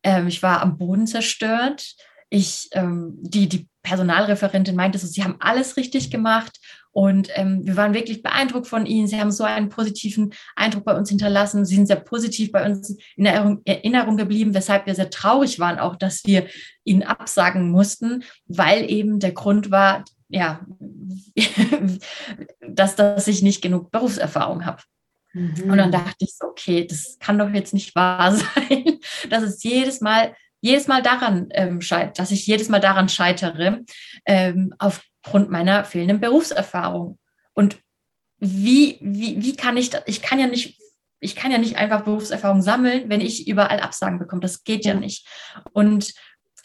[0.03, 1.95] ähm, ich war am Boden zerstört.
[2.31, 6.59] Ich, ähm, die, die Personalreferentin meinte so, sie haben alles richtig gemacht
[6.91, 9.09] und ähm, wir waren wirklich beeindruckt von Ihnen.
[9.09, 11.65] Sie haben so einen positiven Eindruck bei uns hinterlassen.
[11.65, 15.81] Sie sind sehr positiv bei uns in Erinnerung, Erinnerung geblieben, weshalb wir sehr traurig waren,
[15.81, 16.47] auch dass wir
[16.85, 20.65] Ihnen absagen mussten, weil eben der Grund war, ja,
[22.69, 24.83] dass, dass ich nicht genug Berufserfahrung habe.
[25.33, 25.71] Mhm.
[25.71, 29.63] Und dann dachte ich so, okay, das kann doch jetzt nicht wahr sein, dass es
[29.63, 33.81] jedes Mal, jedes Mal daran ähm, scheitert, dass ich jedes Mal daran scheitere,
[34.27, 37.19] ähm, aufgrund meiner fehlenden Berufserfahrung.
[37.53, 37.79] Und
[38.39, 40.03] wie, wie, wie kann ich das?
[40.07, 40.81] Ich kann ja nicht
[41.25, 44.43] ich kann ja nicht einfach Berufserfahrung sammeln, wenn ich überall Absagen bekomme.
[44.43, 45.27] Das geht ja nicht.
[45.73, 46.13] Und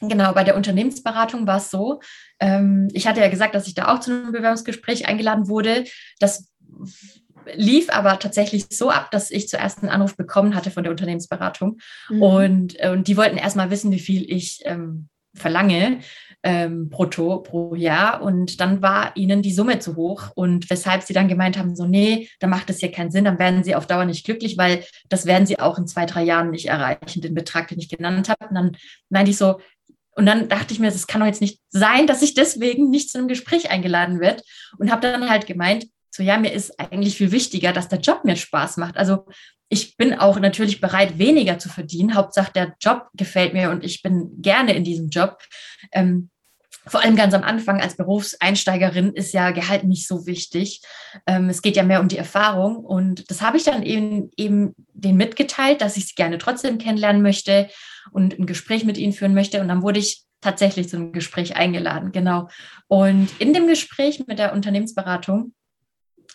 [0.01, 1.99] Genau, bei der Unternehmensberatung war es so,
[2.39, 5.83] ähm, ich hatte ja gesagt, dass ich da auch zu einem Bewerbungsgespräch eingeladen wurde.
[6.19, 6.49] Das
[7.55, 11.79] lief aber tatsächlich so ab, dass ich zuerst einen Anruf bekommen hatte von der Unternehmensberatung.
[12.09, 12.21] Mhm.
[12.21, 15.99] Und, äh, und die wollten erstmal wissen, wie viel ich ähm, verlange
[16.43, 18.21] ähm, brutto pro Jahr.
[18.21, 20.31] Und dann war ihnen die Summe zu hoch.
[20.35, 23.39] Und weshalb sie dann gemeint haben, so, nee, da macht es hier keinen Sinn, dann
[23.39, 26.51] werden sie auf Dauer nicht glücklich, weil das werden sie auch in zwei, drei Jahren
[26.51, 28.47] nicht erreichen, den Betrag, den ich genannt habe.
[28.47, 28.77] Und dann
[29.09, 29.59] meinte ich so,
[30.15, 33.09] und dann dachte ich mir, das kann doch jetzt nicht sein, dass ich deswegen nicht
[33.09, 34.43] zu einem Gespräch eingeladen werde.
[34.77, 38.25] Und habe dann halt gemeint, so ja, mir ist eigentlich viel wichtiger, dass der Job
[38.25, 38.97] mir Spaß macht.
[38.97, 39.25] Also
[39.69, 42.15] ich bin auch natürlich bereit, weniger zu verdienen.
[42.15, 45.37] Hauptsache der Job gefällt mir und ich bin gerne in diesem Job.
[45.91, 46.31] Ähm,
[46.87, 50.81] vor allem ganz am Anfang als Berufseinsteigerin ist ja Gehalt nicht so wichtig.
[51.27, 52.77] Ähm, es geht ja mehr um die Erfahrung.
[52.77, 57.21] Und das habe ich dann eben, eben denen mitgeteilt, dass ich sie gerne trotzdem kennenlernen
[57.21, 57.69] möchte
[58.11, 59.61] und ein Gespräch mit ihnen führen möchte.
[59.61, 62.49] Und dann wurde ich tatsächlich zu einem Gespräch eingeladen, genau.
[62.87, 65.53] Und in dem Gespräch mit der Unternehmensberatung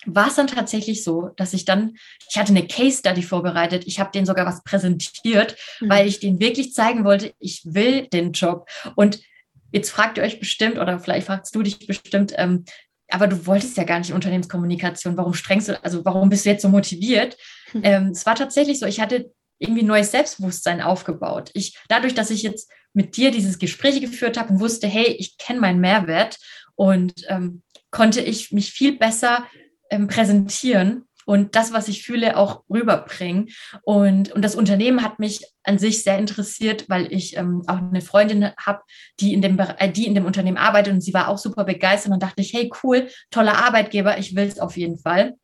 [0.06, 1.94] war es dann tatsächlich so, dass ich dann,
[2.28, 5.88] ich hatte eine Case Study vorbereitet, ich habe denen sogar was präsentiert, mhm.
[5.88, 8.68] weil ich denen wirklich zeigen wollte, ich will den Job.
[8.96, 9.20] Und
[9.72, 12.64] jetzt fragt ihr euch bestimmt, oder vielleicht fragst du dich bestimmt, ähm,
[13.08, 16.62] aber du wolltest ja gar nicht Unternehmenskommunikation, warum strengst du, also warum bist du jetzt
[16.62, 17.36] so motiviert?
[17.72, 17.80] Mhm.
[17.82, 19.32] Ähm, es war tatsächlich so, ich hatte
[19.64, 21.50] irgendwie neues Selbstbewusstsein aufgebaut.
[21.54, 25.36] Ich, dadurch, dass ich jetzt mit dir dieses Gespräch geführt habe und wusste, hey, ich
[25.36, 26.38] kenne meinen Mehrwert
[26.76, 29.44] und ähm, konnte ich mich viel besser
[29.90, 33.48] ähm, präsentieren und das, was ich fühle, auch rüberbringen.
[33.82, 38.02] Und, und das Unternehmen hat mich an sich sehr interessiert, weil ich ähm, auch eine
[38.02, 38.82] Freundin habe,
[39.20, 42.12] die in dem äh, die in dem Unternehmen arbeitet und sie war auch super begeistert.
[42.12, 45.34] Und dachte ich, hey, cool, toller Arbeitgeber, ich will es auf jeden Fall.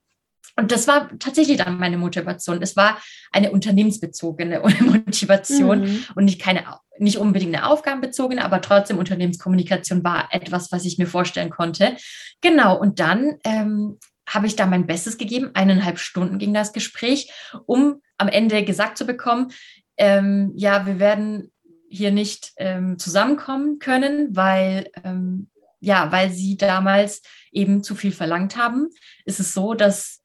[0.61, 2.61] Und das war tatsächlich dann meine Motivation.
[2.61, 3.01] Es war
[3.33, 6.05] eine unternehmensbezogene Motivation mhm.
[6.15, 6.65] und nicht keine,
[6.99, 11.97] nicht unbedingt eine aufgabenbezogene, aber trotzdem Unternehmenskommunikation war etwas, was ich mir vorstellen konnte.
[12.43, 12.79] Genau.
[12.79, 15.51] Und dann ähm, habe ich da mein Bestes gegeben.
[15.55, 17.33] Eineinhalb Stunden ging das Gespräch,
[17.65, 19.53] um am Ende gesagt zu bekommen,
[19.97, 21.53] ähm, ja, wir werden
[21.89, 25.49] hier nicht ähm, zusammenkommen können, weil ähm,
[25.81, 28.91] ja, weil sie damals eben zu viel verlangt haben.
[29.25, 30.21] Ist es so, dass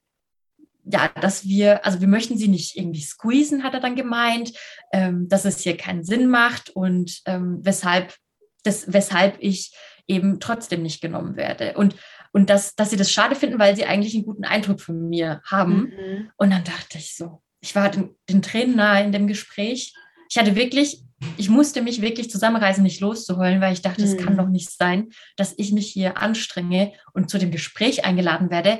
[0.85, 4.53] ja, dass wir, also wir möchten sie nicht irgendwie squeezen, hat er dann gemeint,
[4.93, 8.15] ähm, dass es hier keinen Sinn macht und ähm, weshalb,
[8.63, 9.75] das, weshalb ich
[10.07, 11.73] eben trotzdem nicht genommen werde.
[11.73, 11.95] Und,
[12.31, 15.41] und dass, dass sie das schade finden, weil sie eigentlich einen guten Eindruck von mir
[15.45, 15.93] haben.
[15.95, 16.31] Mhm.
[16.37, 19.93] Und dann dachte ich so, ich war den, den Tränen nahe in dem Gespräch.
[20.29, 21.03] Ich hatte wirklich,
[21.37, 24.19] ich musste mich wirklich zusammenreißen, nicht loszuheulen, weil ich dachte, es mhm.
[24.19, 28.79] kann doch nicht sein, dass ich mich hier anstrenge und zu dem Gespräch eingeladen werde,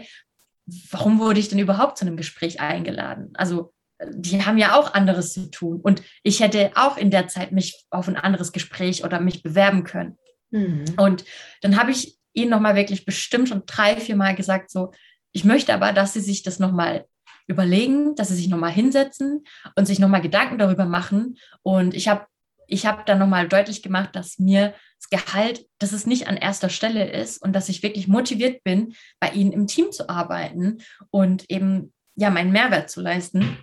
[0.91, 3.32] warum wurde ich denn überhaupt zu einem Gespräch eingeladen?
[3.36, 3.73] Also
[4.10, 5.80] die haben ja auch anderes zu tun.
[5.82, 9.84] Und ich hätte auch in der Zeit mich auf ein anderes Gespräch oder mich bewerben
[9.84, 10.17] können.
[10.51, 10.86] Mhm.
[10.97, 11.25] Und
[11.62, 14.91] dann habe ich ihnen nochmal wirklich bestimmt schon drei, vier Mal gesagt, so,
[15.32, 17.06] ich möchte aber, dass sie sich das nochmal
[17.47, 19.43] überlegen, dass sie sich nochmal hinsetzen
[19.75, 21.38] und sich nochmal Gedanken darüber machen.
[21.62, 22.25] Und ich habe
[22.67, 26.69] ich hab dann nochmal deutlich gemacht, dass mir das Gehalt, dass es nicht an erster
[26.69, 30.80] Stelle ist und dass ich wirklich motiviert bin, bei ihnen im Team zu arbeiten
[31.12, 33.58] und eben ja meinen Mehrwert zu leisten.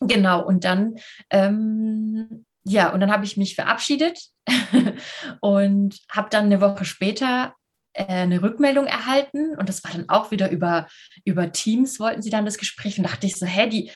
[0.00, 0.96] Genau, und dann,
[1.30, 4.20] ähm, ja, und dann habe ich mich verabschiedet
[5.40, 7.54] und habe dann eine Woche später
[7.94, 10.86] äh, eine Rückmeldung erhalten und das war dann auch wieder über,
[11.24, 13.90] über Teams wollten sie dann das Gespräch und dachte ich so, hä, die,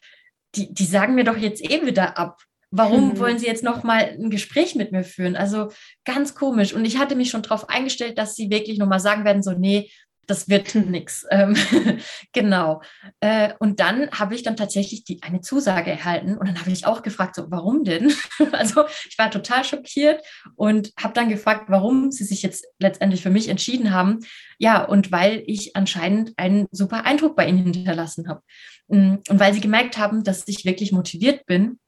[0.55, 2.41] die, die sagen mir doch jetzt eh wieder ab.
[2.71, 3.19] Warum hm.
[3.19, 5.37] wollen sie jetzt noch mal ein Gespräch mit mir führen?
[5.37, 5.71] Also
[6.05, 6.73] ganz komisch.
[6.73, 9.53] Und ich hatte mich schon darauf eingestellt, dass sie wirklich noch mal sagen werden, so,
[9.53, 9.91] nee,
[10.31, 11.27] das wird nichts.
[11.41, 11.57] Ähm,
[12.33, 12.83] genau.
[13.21, 16.87] Äh, und dann habe ich dann tatsächlich die, eine Zusage erhalten und dann habe ich
[16.87, 18.13] auch gefragt, so, warum denn?
[18.53, 20.21] also ich war total schockiert
[20.57, 24.21] und habe dann gefragt, warum sie sich jetzt letztendlich für mich entschieden haben.
[24.59, 28.43] Ja, und weil ich anscheinend einen super Eindruck bei ihnen hinterlassen habe.
[28.89, 31.79] Mm, und weil sie gemerkt haben, dass ich wirklich motiviert bin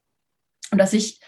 [0.72, 1.20] und dass ich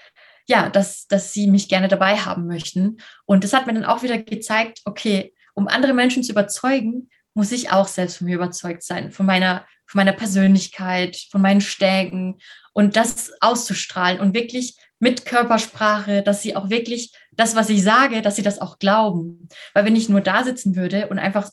[0.46, 2.98] ja, dass, dass sie mich gerne dabei haben möchten.
[3.24, 7.52] Und das hat mir dann auch wieder gezeigt, okay, um andere Menschen zu überzeugen, muss
[7.52, 12.38] ich auch selbst von mir überzeugt sein, von meiner, von meiner Persönlichkeit, von meinen Stärken
[12.72, 18.22] und das auszustrahlen und wirklich mit Körpersprache, dass sie auch wirklich das, was ich sage,
[18.22, 19.48] dass sie das auch glauben.
[19.72, 21.50] Weil wenn ich nur da sitzen würde und einfach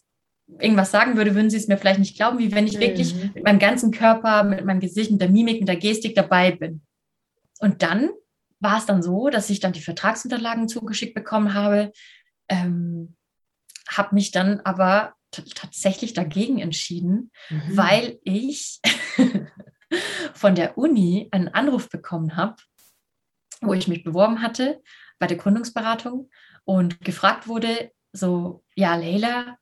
[0.60, 2.82] irgendwas sagen würde, würden sie es mir vielleicht nicht glauben, wie wenn ich mhm.
[2.82, 6.52] wirklich mit meinem ganzen Körper, mit meinem Gesicht, mit der Mimik, mit der Gestik dabei
[6.52, 6.82] bin.
[7.62, 8.10] Und dann
[8.60, 11.92] war es dann so, dass ich dann die Vertragsunterlagen zugeschickt bekommen habe.
[12.50, 13.16] Ähm,
[13.88, 17.78] habe mich dann aber tatsächlich dagegen entschieden, mhm.
[17.78, 18.82] weil ich
[20.34, 22.56] von der Uni einen Anruf bekommen habe,
[23.62, 24.82] wo ich mich beworben hatte
[25.20, 26.30] bei der Gründungsberatung
[26.66, 29.58] und gefragt wurde, so, ja, Leila,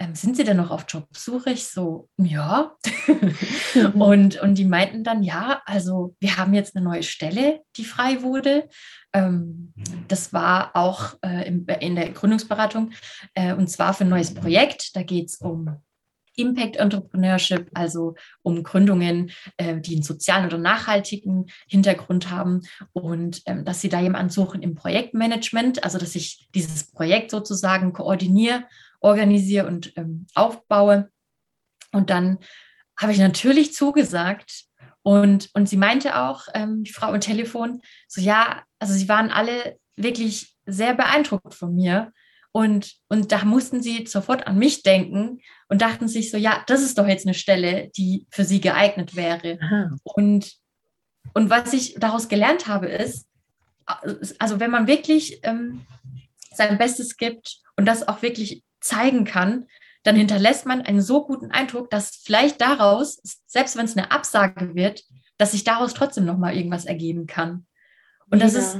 [0.00, 1.50] ähm, sind Sie denn noch auf Jobsuche?
[1.50, 2.76] Ich so, ja.
[3.94, 8.22] Und, und die meinten dann, ja, also wir haben jetzt eine neue Stelle, die frei
[8.22, 8.68] wurde.
[9.12, 9.72] Ähm,
[10.08, 12.92] das war auch äh, in, in der Gründungsberatung
[13.34, 14.94] äh, und zwar für ein neues Projekt.
[14.96, 15.76] Da geht es um
[16.36, 23.64] Impact Entrepreneurship, also um Gründungen, äh, die einen sozialen oder nachhaltigen Hintergrund haben und ähm,
[23.64, 28.64] dass sie da jemanden suchen im Projektmanagement, also dass ich dieses Projekt sozusagen koordiniere
[29.00, 31.10] organisiere und ähm, aufbaue.
[31.92, 32.38] Und dann
[32.98, 34.64] habe ich natürlich zugesagt.
[35.02, 39.30] Und, und sie meinte auch, ähm, die Frau am Telefon, so ja, also sie waren
[39.30, 42.12] alle wirklich sehr beeindruckt von mir.
[42.52, 46.82] Und, und da mussten sie sofort an mich denken und dachten sich so, ja, das
[46.82, 49.58] ist doch jetzt eine Stelle, die für sie geeignet wäre.
[50.02, 50.54] Und,
[51.34, 53.26] und was ich daraus gelernt habe, ist,
[54.38, 55.86] also wenn man wirklich ähm,
[56.52, 59.66] sein Bestes gibt und das auch wirklich zeigen kann,
[60.04, 64.74] dann hinterlässt man einen so guten Eindruck, dass vielleicht daraus, selbst wenn es eine Absage
[64.74, 65.02] wird,
[65.36, 67.66] dass sich daraus trotzdem noch mal irgendwas ergeben kann.
[68.30, 68.58] Und das ja.
[68.60, 68.78] ist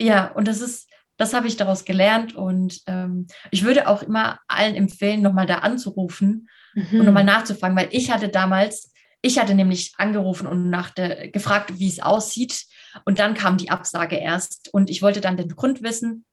[0.00, 0.88] ja und das ist
[1.20, 5.58] das habe ich daraus gelernt und ähm, ich würde auch immer allen empfehlen, nochmal da
[5.58, 7.00] anzurufen mhm.
[7.00, 11.78] und nochmal nachzufragen, weil ich hatte damals, ich hatte nämlich angerufen und nach der, gefragt,
[11.78, 12.64] wie es aussieht
[13.04, 16.24] und dann kam die Absage erst und ich wollte dann den Grund wissen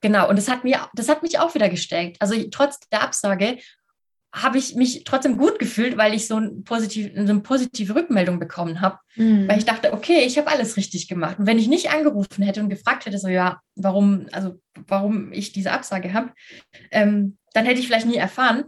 [0.00, 2.16] Genau, und das hat, mir, das hat mich auch wieder gestärkt.
[2.20, 3.58] Also trotz der Absage
[4.36, 8.38] habe ich mich trotzdem gut gefühlt, weil ich so, ein positiv, so eine positive Rückmeldung
[8.38, 8.98] bekommen habe.
[9.14, 9.48] Mhm.
[9.48, 11.38] Weil ich dachte, okay, ich habe alles richtig gemacht.
[11.38, 15.52] Und wenn ich nicht angerufen hätte und gefragt hätte, so ja, warum, also warum ich
[15.52, 16.32] diese Absage habe,
[16.90, 18.64] ähm, dann hätte ich vielleicht nie erfahren,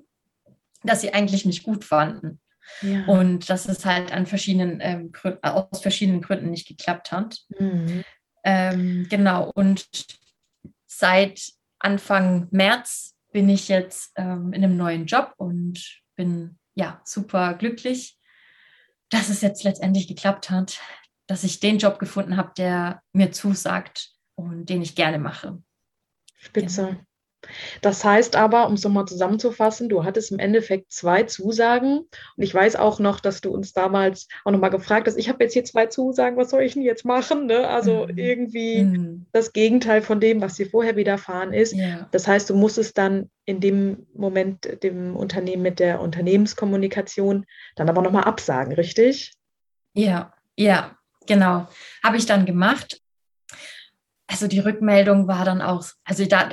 [0.83, 2.41] dass sie eigentlich mich gut fanden.
[2.81, 3.05] Ja.
[3.07, 5.13] Und dass es halt an verschiedenen ähm,
[5.43, 7.39] aus verschiedenen Gründen nicht geklappt hat.
[7.59, 8.05] Mhm.
[8.45, 9.51] Ähm, genau.
[9.55, 9.87] Und
[10.99, 17.55] seit Anfang März bin ich jetzt ähm, in einem neuen Job und bin ja super
[17.55, 18.19] glücklich,
[19.09, 20.81] dass es jetzt letztendlich geklappt hat,
[21.27, 25.63] dass ich den Job gefunden habe, der mir zusagt und den ich gerne mache.
[26.37, 26.87] Spitze.
[26.87, 27.01] Genau.
[27.83, 31.99] Das heißt aber, um es nochmal zusammenzufassen, du hattest im Endeffekt zwei Zusagen.
[31.99, 35.45] Und ich weiß auch noch, dass du uns damals auch nochmal gefragt hast, ich habe
[35.45, 37.47] jetzt hier zwei Zusagen, was soll ich denn jetzt machen?
[37.47, 37.69] Ne?
[37.69, 38.19] Also mhm.
[38.19, 39.27] irgendwie mhm.
[39.33, 41.75] das Gegenteil von dem, was dir vorher widerfahren ist.
[41.75, 42.09] Ja.
[42.11, 47.47] Das heißt, du musstest dann in dem Moment dem Unternehmen mit der Unternehmenskommunikation
[47.77, 49.33] dann aber nochmal absagen, richtig?
[49.95, 50.97] Ja, ja,
[51.27, 51.67] genau.
[52.03, 53.01] Habe ich dann gemacht.
[54.27, 56.51] Also die Rückmeldung war dann auch, also da,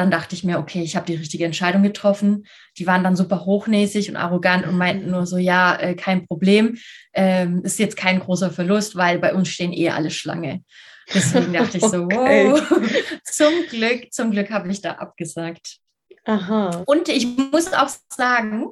[0.00, 2.46] dann dachte ich mir, okay, ich habe die richtige Entscheidung getroffen.
[2.78, 6.78] Die waren dann super hochnäsig und arrogant und meinten nur so, ja, äh, kein Problem,
[7.12, 10.64] ähm, ist jetzt kein großer Verlust, weil bei uns stehen eh alle Schlange.
[11.12, 12.50] Deswegen dachte ich so, okay.
[12.50, 12.82] wow,
[13.24, 15.76] zum Glück, zum Glück habe ich da abgesagt.
[16.24, 16.82] Aha.
[16.86, 18.68] Und ich muss auch sagen,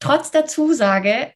[0.00, 1.34] trotz der Zusage,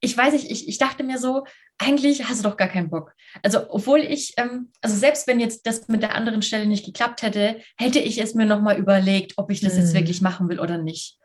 [0.00, 1.44] ich weiß nicht, ich, ich dachte mir so,
[1.82, 3.14] eigentlich hast du doch gar keinen Bock.
[3.42, 7.22] Also, obwohl ich, ähm, also selbst wenn jetzt das mit der anderen Stelle nicht geklappt
[7.22, 9.80] hätte, hätte ich es mir nochmal überlegt, ob ich das mhm.
[9.80, 11.18] jetzt wirklich machen will oder nicht.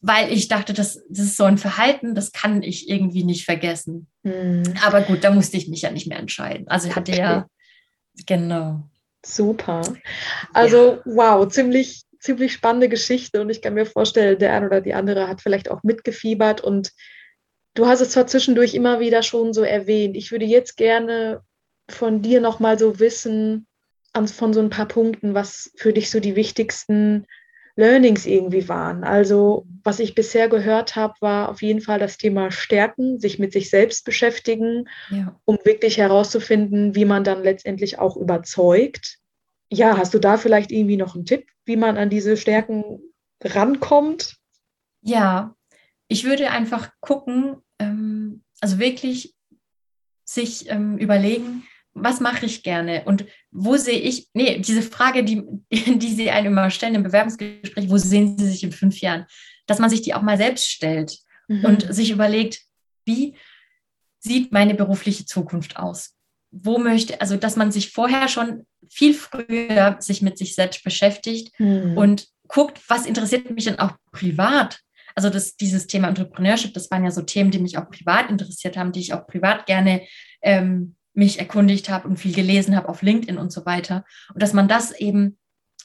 [0.00, 4.06] Weil ich dachte, das, das ist so ein Verhalten, das kann ich irgendwie nicht vergessen.
[4.22, 4.62] Mhm.
[4.84, 6.66] Aber gut, da musste ich mich ja nicht mehr entscheiden.
[6.68, 7.20] Also ich hatte okay.
[7.20, 7.46] ja,
[8.26, 8.82] genau.
[9.24, 9.82] Super.
[10.54, 11.00] Also, ja.
[11.04, 15.26] wow, ziemlich ziemlich spannende Geschichte und ich kann mir vorstellen, der eine oder die andere
[15.26, 16.92] hat vielleicht auch mitgefiebert und
[17.74, 20.16] du hast es zwar zwischendurch immer wieder schon so erwähnt.
[20.16, 21.42] Ich würde jetzt gerne
[21.88, 23.66] von dir nochmal so wissen,
[24.14, 27.26] von so ein paar Punkten, was für dich so die wichtigsten
[27.76, 29.04] Learnings irgendwie waren.
[29.04, 33.52] Also was ich bisher gehört habe, war auf jeden Fall das Thema Stärken, sich mit
[33.52, 35.40] sich selbst beschäftigen, ja.
[35.44, 39.18] um wirklich herauszufinden, wie man dann letztendlich auch überzeugt.
[39.70, 43.00] Ja, hast du da vielleicht irgendwie noch einen Tipp, wie man an diese Stärken
[43.42, 44.36] rankommt?
[45.02, 45.54] Ja,
[46.10, 49.34] ich würde einfach gucken, ähm, also wirklich
[50.24, 51.62] sich ähm, überlegen,
[51.94, 56.52] was mache ich gerne und wo sehe ich, nee, diese Frage, die, die Sie einem
[56.52, 59.24] immer stellen im Bewerbungsgespräch, wo sehen Sie sich in fünf Jahren,
[59.66, 61.64] dass man sich die auch mal selbst stellt mhm.
[61.64, 62.60] und sich überlegt,
[63.04, 63.36] wie
[64.18, 66.16] sieht meine berufliche Zukunft aus?
[66.50, 71.52] Wo möchte, also dass man sich vorher schon viel früher sich mit sich selbst beschäftigt
[71.60, 71.96] mhm.
[71.96, 74.80] und guckt, was interessiert mich denn auch privat?
[75.14, 78.76] Also das, dieses Thema Entrepreneurship, das waren ja so Themen, die mich auch privat interessiert
[78.76, 80.02] haben, die ich auch privat gerne
[80.42, 84.04] ähm, mich erkundigt habe und viel gelesen habe auf LinkedIn und so weiter.
[84.32, 85.38] Und dass man das eben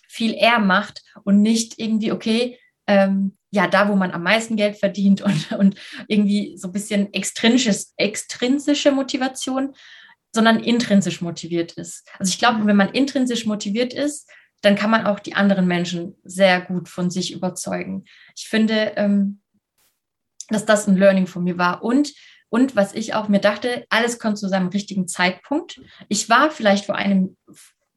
[0.08, 4.78] viel eher macht und nicht irgendwie, okay, ähm, ja, da, wo man am meisten Geld
[4.78, 5.76] verdient und, und
[6.08, 9.74] irgendwie so ein bisschen extrinsisches, extrinsische Motivation,
[10.34, 12.08] sondern intrinsisch motiviert ist.
[12.20, 14.30] Also ich glaube, wenn man intrinsisch motiviert ist,
[14.62, 18.06] dann kann man auch die anderen Menschen sehr gut von sich überzeugen.
[18.36, 19.42] Ich finde, ähm,
[20.50, 21.84] dass das ein Learning von mir war.
[21.84, 22.14] Und
[22.50, 25.82] und was ich auch mir dachte, alles kommt zu seinem richtigen Zeitpunkt.
[26.08, 27.36] Ich war vielleicht vor einem,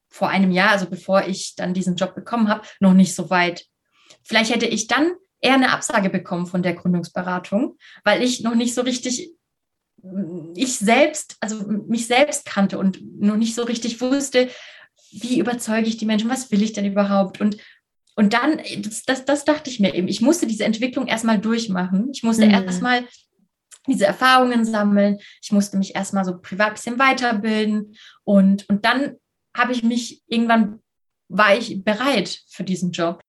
[0.09, 3.67] vor einem Jahr, also bevor ich dann diesen Job bekommen habe, noch nicht so weit.
[4.25, 8.75] Vielleicht hätte ich dann eher eine Absage bekommen von der Gründungsberatung, weil ich noch nicht
[8.75, 9.31] so richtig
[10.55, 14.49] ich selbst, also mich selbst kannte und noch nicht so richtig wusste,
[15.11, 17.41] wie überzeuge ich die Menschen, was will ich denn überhaupt?
[17.41, 17.57] Und,
[18.17, 22.11] und dann, das, das, das dachte ich mir eben, ich musste diese Entwicklung erstmal durchmachen.
[22.13, 22.53] Ich musste mhm.
[22.53, 23.05] erstmal
[23.87, 25.19] diese Erfahrungen sammeln.
[25.43, 29.17] Ich musste mich erstmal so privat ein bisschen weiterbilden und, und dann
[29.57, 30.81] habe ich mich irgendwann,
[31.29, 33.21] war ich bereit für diesen Job.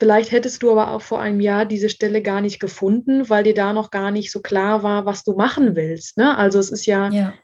[0.00, 3.54] Vielleicht hättest du aber auch vor einem Jahr diese Stelle gar nicht gefunden, weil dir
[3.54, 6.16] da noch gar nicht so klar war, was du machen willst.
[6.16, 6.36] Ne?
[6.36, 7.34] Also es ist ja, ja.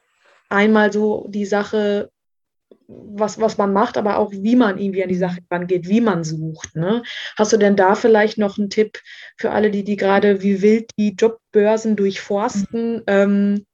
[0.48, 2.10] einmal so die Sache,
[2.88, 6.24] was, was man macht, aber auch wie man irgendwie an die Sache rangeht, wie man
[6.24, 6.74] sucht.
[6.76, 7.02] Ne?
[7.36, 8.98] Hast du denn da vielleicht noch einen Tipp
[9.36, 13.02] für alle, die, die gerade wie wild die Jobbörsen durchforsten, mhm.
[13.06, 13.66] ähm,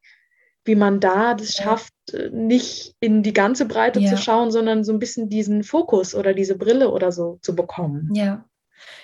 [0.65, 1.95] wie man da das schafft,
[2.33, 4.11] nicht in die ganze Breite ja.
[4.11, 8.11] zu schauen, sondern so ein bisschen diesen Fokus oder diese Brille oder so zu bekommen?
[8.15, 8.45] Ja,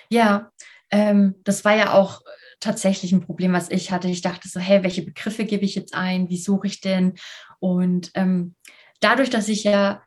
[0.09, 0.51] ja,
[0.91, 2.21] ähm, das war ja auch
[2.59, 4.07] tatsächlich ein Problem, was ich hatte.
[4.07, 6.29] Ich dachte so, hey, welche Begriffe gebe ich jetzt ein?
[6.29, 7.13] Wie suche ich denn?
[7.59, 8.55] Und ähm,
[9.03, 10.03] dadurch, dass ich ja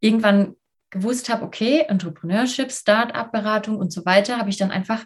[0.00, 0.56] irgendwann
[0.90, 5.04] gewusst habe, okay, Entrepreneurship, Start-up-Beratung und so weiter, habe ich dann einfach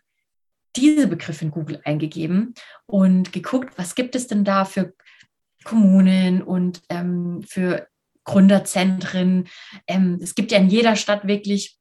[0.76, 2.54] diese Begriffe in Google eingegeben
[2.86, 4.94] und geguckt, was gibt es denn da für
[5.64, 7.88] Kommunen und ähm, für
[8.24, 9.48] Gründerzentren.
[9.86, 11.78] Ähm, es gibt ja in jeder Stadt wirklich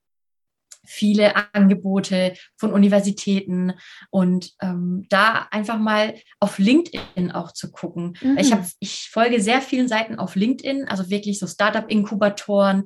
[0.85, 3.73] viele Angebote von Universitäten
[4.09, 8.17] und ähm, da einfach mal auf LinkedIn auch zu gucken.
[8.21, 8.37] Mhm.
[8.37, 12.85] Ich, hab, ich folge sehr vielen Seiten auf LinkedIn, also wirklich so Startup-Inkubatoren,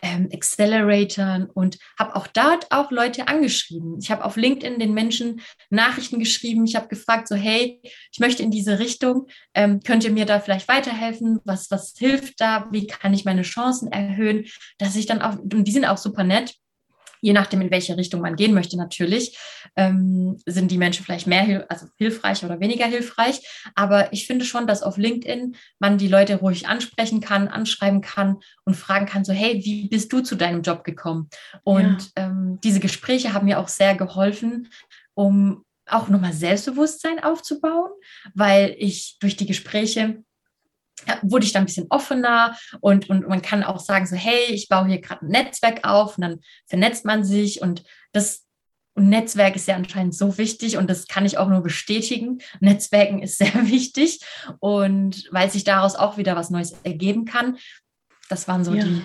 [0.00, 3.98] ähm, Acceleratoren und habe auch dort auch Leute angeschrieben.
[4.00, 6.64] Ich habe auf LinkedIn den Menschen Nachrichten geschrieben.
[6.64, 7.80] Ich habe gefragt, so hey,
[8.10, 9.26] ich möchte in diese Richtung.
[9.54, 11.40] Ähm, könnt ihr mir da vielleicht weiterhelfen?
[11.44, 12.68] Was, was hilft da?
[12.70, 14.46] Wie kann ich meine Chancen erhöhen?
[14.78, 16.54] Dass ich dann auch, und die sind auch super nett
[17.22, 19.38] je nachdem, in welche Richtung man gehen möchte, natürlich,
[19.76, 23.40] ähm, sind die Menschen vielleicht mehr also hilfreich oder weniger hilfreich.
[23.74, 28.38] Aber ich finde schon, dass auf LinkedIn man die Leute ruhig ansprechen kann, anschreiben kann
[28.64, 31.30] und fragen kann, so, hey, wie bist du zu deinem Job gekommen?
[31.62, 32.26] Und ja.
[32.26, 34.68] ähm, diese Gespräche haben mir auch sehr geholfen,
[35.14, 37.90] um auch nochmal Selbstbewusstsein aufzubauen,
[38.34, 40.24] weil ich durch die Gespräche
[41.22, 44.68] wurde ich dann ein bisschen offener und, und man kann auch sagen, so, hey, ich
[44.68, 47.82] baue hier gerade ein Netzwerk auf und dann vernetzt man sich und
[48.12, 48.46] das
[48.94, 52.42] und Netzwerk ist ja anscheinend so wichtig und das kann ich auch nur bestätigen.
[52.60, 54.20] Netzwerken ist sehr wichtig
[54.60, 57.56] und weil sich daraus auch wieder was Neues ergeben kann.
[58.28, 59.02] Das waren so ja, die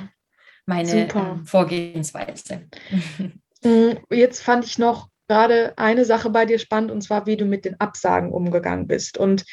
[0.65, 2.67] meine ähm, Vorgehensweise.
[3.63, 7.45] Mm, jetzt fand ich noch gerade eine Sache bei dir spannend und zwar, wie du
[7.45, 9.17] mit den Absagen umgegangen bist.
[9.17, 9.45] Und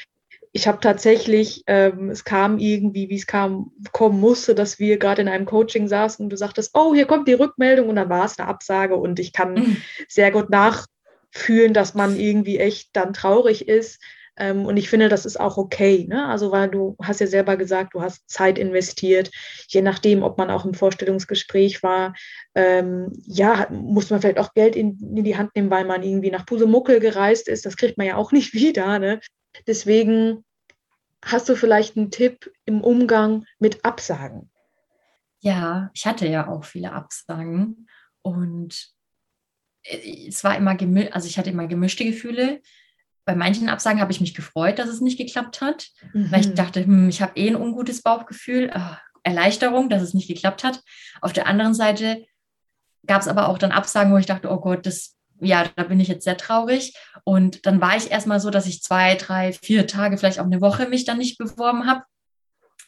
[0.57, 5.21] ich habe tatsächlich, ähm, es kam irgendwie, wie es kam, kommen musste, dass wir gerade
[5.21, 8.25] in einem Coaching saßen und du sagtest, oh, hier kommt die Rückmeldung und dann war
[8.25, 9.77] es eine Absage und ich kann mhm.
[10.09, 14.01] sehr gut nachfühlen, dass man irgendwie echt dann traurig ist.
[14.37, 16.07] Ähm, und ich finde, das ist auch okay.
[16.09, 16.25] Ne?
[16.25, 19.33] Also, weil du hast ja selber gesagt, du hast Zeit investiert.
[19.67, 22.15] Je nachdem, ob man auch im Vorstellungsgespräch war,
[22.55, 26.31] ähm, ja, muss man vielleicht auch Geld in, in, die Hand nehmen, weil man irgendwie
[26.31, 27.67] nach Pusemuckel gereist ist.
[27.67, 29.01] Das kriegt man ja auch nicht wieder.
[29.01, 29.19] Ne?
[29.67, 30.45] Deswegen
[31.23, 34.51] hast du vielleicht einen Tipp im Umgang mit Absagen?
[35.41, 37.89] Ja, ich hatte ja auch viele Absagen
[38.23, 38.95] und
[39.83, 42.63] es war immer gemischt, also ich hatte immer gemischte Gefühle.
[43.27, 46.31] Bei manchen Absagen habe ich mich gefreut, dass es nicht geklappt hat, mhm.
[46.31, 46.55] weil ich mhm.
[46.55, 50.83] dachte, hm, ich habe eh ein ungutes Bauchgefühl, oh, Erleichterung, dass es nicht geklappt hat.
[51.21, 52.27] Auf der anderen Seite
[53.07, 56.01] gab es aber auch dann Absagen, wo ich dachte, oh Gott, das, ja, da bin
[56.01, 56.95] ich jetzt sehr traurig.
[57.25, 60.61] Und dann war ich erstmal so, dass ich zwei, drei, vier Tage, vielleicht auch eine
[60.61, 62.03] Woche mich dann nicht beworben habe,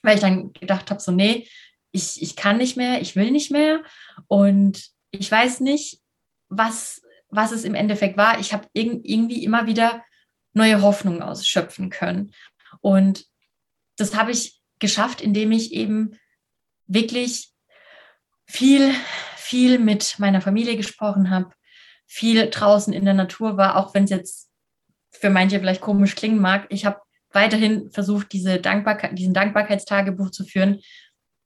[0.02, 1.48] weil ich dann gedacht habe, so, nee,
[1.92, 3.82] ich, ich kann nicht mehr, ich will nicht mehr.
[4.28, 6.00] Und ich weiß nicht,
[6.48, 8.38] was, was es im Endeffekt war.
[8.38, 10.04] Ich habe irgendwie immer wieder
[10.52, 12.32] neue Hoffnungen ausschöpfen können.
[12.80, 13.26] Und
[13.96, 16.18] das habe ich geschafft, indem ich eben
[16.86, 17.52] wirklich
[18.46, 18.92] viel,
[19.36, 21.50] viel mit meiner Familie gesprochen habe,
[22.06, 24.50] viel draußen in der Natur war, auch wenn es jetzt
[25.10, 26.66] für manche vielleicht komisch klingen mag.
[26.70, 27.00] Ich habe
[27.30, 30.80] weiterhin versucht, diese Dankbarkeit, diesen Dankbarkeitstagebuch zu führen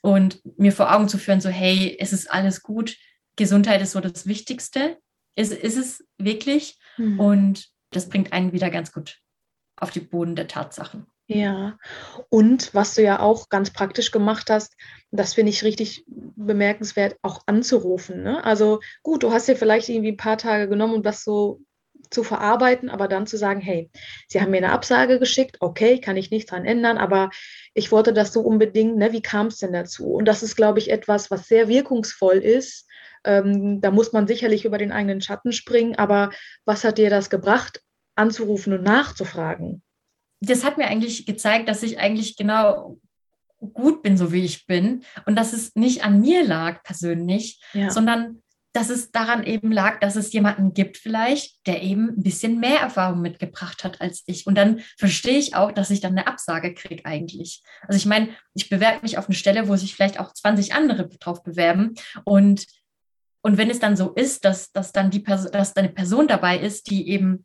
[0.02, 2.96] und mir vor Augen zu führen, so hey, es ist alles gut,
[3.36, 4.98] Gesundheit ist so das Wichtigste.
[5.36, 6.78] Ist, ist es wirklich?
[6.98, 7.20] Mhm.
[7.20, 9.18] Und das bringt einen wieder ganz gut
[9.76, 11.06] auf die Boden der Tatsachen.
[11.32, 11.78] Ja,
[12.28, 14.74] und was du ja auch ganz praktisch gemacht hast,
[15.12, 18.24] das finde ich richtig bemerkenswert, auch anzurufen.
[18.24, 18.42] Ne?
[18.42, 21.60] Also gut, du hast dir vielleicht irgendwie ein paar Tage genommen, um das so
[22.10, 23.92] zu verarbeiten, aber dann zu sagen, hey,
[24.26, 27.30] Sie haben mir eine Absage geschickt, okay, kann ich nichts dran ändern, aber
[27.74, 29.12] ich wollte das so unbedingt, ne?
[29.12, 30.12] wie kam es denn dazu?
[30.12, 32.88] Und das ist, glaube ich, etwas, was sehr wirkungsvoll ist.
[33.22, 36.30] Ähm, da muss man sicherlich über den eigenen Schatten springen, aber
[36.64, 37.82] was hat dir das gebracht,
[38.16, 39.84] anzurufen und nachzufragen?
[40.40, 42.98] Das hat mir eigentlich gezeigt, dass ich eigentlich genau
[43.58, 45.02] gut bin, so wie ich bin.
[45.26, 47.90] Und dass es nicht an mir lag persönlich, ja.
[47.90, 52.60] sondern dass es daran eben lag, dass es jemanden gibt vielleicht, der eben ein bisschen
[52.60, 54.46] mehr Erfahrung mitgebracht hat als ich.
[54.46, 57.62] Und dann verstehe ich auch, dass ich dann eine Absage kriege eigentlich.
[57.82, 61.08] Also ich meine, ich bewerbe mich auf eine Stelle, wo sich vielleicht auch 20 andere
[61.08, 61.94] drauf bewerben.
[62.24, 62.66] Und,
[63.42, 66.58] und wenn es dann so ist, dass, dass dann die Person, dass eine Person dabei
[66.58, 67.44] ist, die eben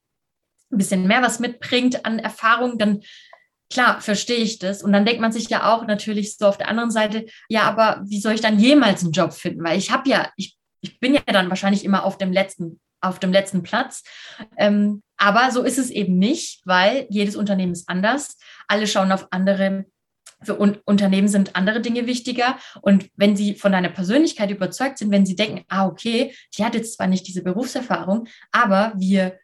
[0.76, 3.02] ein bisschen mehr was mitbringt an Erfahrung, dann
[3.70, 4.84] klar, verstehe ich das.
[4.84, 8.02] Und dann denkt man sich ja auch natürlich so auf der anderen Seite, ja, aber
[8.06, 9.64] wie soll ich dann jemals einen Job finden?
[9.64, 13.20] Weil ich habe ja, ich, ich bin ja dann wahrscheinlich immer auf dem letzten, auf
[13.20, 14.04] dem letzten Platz.
[14.58, 18.38] Ähm, aber so ist es eben nicht, weil jedes Unternehmen ist anders.
[18.68, 19.86] Alle schauen auf andere
[20.44, 22.58] für Un Unternehmen sind andere Dinge wichtiger.
[22.82, 26.76] Und wenn sie von deiner Persönlichkeit überzeugt sind, wenn sie denken, ah, okay, die hat
[26.76, 29.40] jetzt zwar nicht diese Berufserfahrung, aber wir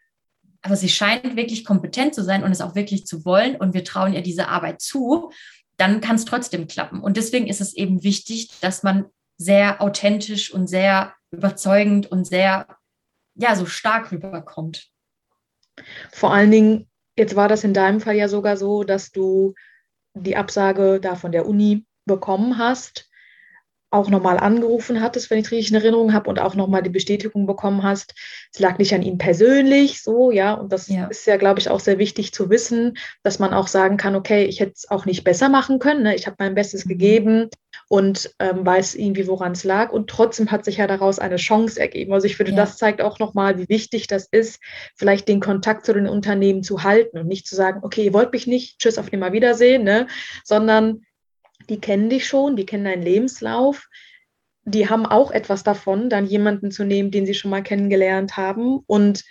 [0.62, 3.84] aber sie scheint wirklich kompetent zu sein und es auch wirklich zu wollen und wir
[3.84, 5.30] trauen ihr diese Arbeit zu,
[5.76, 7.00] dann kann es trotzdem klappen.
[7.00, 9.06] Und deswegen ist es eben wichtig, dass man
[9.36, 12.66] sehr authentisch und sehr überzeugend und sehr,
[13.34, 14.88] ja, so stark rüberkommt.
[16.12, 19.54] Vor allen Dingen, jetzt war das in deinem Fall ja sogar so, dass du
[20.14, 23.10] die Absage da von der Uni bekommen hast
[23.92, 27.46] auch nochmal angerufen hattest, wenn ich richtig in Erinnerung habe, und auch nochmal die Bestätigung
[27.46, 28.14] bekommen hast,
[28.52, 31.06] es lag nicht an ihm persönlich, so, ja, und das ja.
[31.06, 34.44] ist ja, glaube ich, auch sehr wichtig zu wissen, dass man auch sagen kann, okay,
[34.44, 36.14] ich hätte es auch nicht besser machen können, ne?
[36.14, 36.88] ich habe mein Bestes mhm.
[36.88, 37.48] gegeben
[37.88, 41.78] und ähm, weiß irgendwie, woran es lag, und trotzdem hat sich ja daraus eine Chance
[41.78, 42.14] ergeben.
[42.14, 42.56] Also ich finde, ja.
[42.56, 44.58] das zeigt auch nochmal, wie wichtig das ist,
[44.96, 48.32] vielleicht den Kontakt zu den Unternehmen zu halten und nicht zu sagen, okay, ihr wollt
[48.32, 50.06] mich nicht, tschüss, auf Nimmerwiedersehen, ne?
[50.44, 51.02] sondern
[51.68, 53.88] die kennen dich schon, die kennen deinen Lebenslauf,
[54.64, 58.80] die haben auch etwas davon, dann jemanden zu nehmen, den sie schon mal kennengelernt haben.
[58.86, 59.24] Und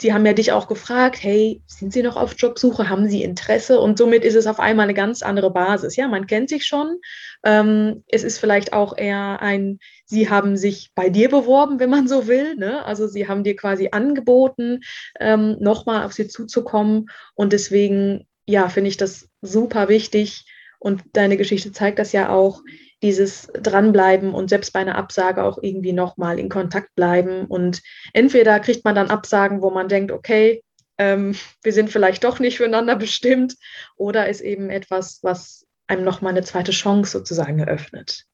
[0.00, 2.88] sie haben ja dich auch gefragt, hey, sind Sie noch auf Jobsuche?
[2.88, 3.80] Haben Sie Interesse?
[3.80, 5.96] Und somit ist es auf einmal eine ganz andere Basis.
[5.96, 7.00] Ja, man kennt sich schon.
[7.44, 12.06] Ähm, es ist vielleicht auch eher ein, Sie haben sich bei dir beworben, wenn man
[12.06, 12.54] so will.
[12.54, 12.84] Ne?
[12.84, 14.80] Also Sie haben dir quasi angeboten,
[15.18, 17.06] ähm, nochmal auf Sie zuzukommen.
[17.34, 20.44] Und deswegen, ja, finde ich das super wichtig,
[20.84, 22.62] und deine Geschichte zeigt das ja auch,
[23.02, 27.46] dieses Dranbleiben und selbst bei einer Absage auch irgendwie nochmal in Kontakt bleiben.
[27.46, 27.82] Und
[28.12, 30.62] entweder kriegt man dann Absagen, wo man denkt, okay,
[30.98, 33.56] ähm, wir sind vielleicht doch nicht füreinander bestimmt,
[33.96, 38.24] oder ist eben etwas, was einem nochmal eine zweite Chance sozusagen eröffnet.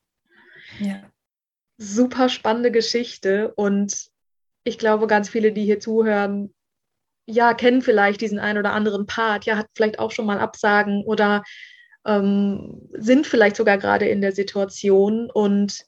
[0.80, 1.02] Ja.
[1.78, 4.08] Super spannende Geschichte und
[4.64, 6.52] ich glaube, ganz viele, die hier zuhören,
[7.26, 11.04] ja, kennen vielleicht diesen einen oder anderen Part, ja, hat vielleicht auch schon mal Absagen
[11.04, 11.44] oder
[12.06, 15.30] ähm, sind vielleicht sogar gerade in der Situation.
[15.30, 15.84] Und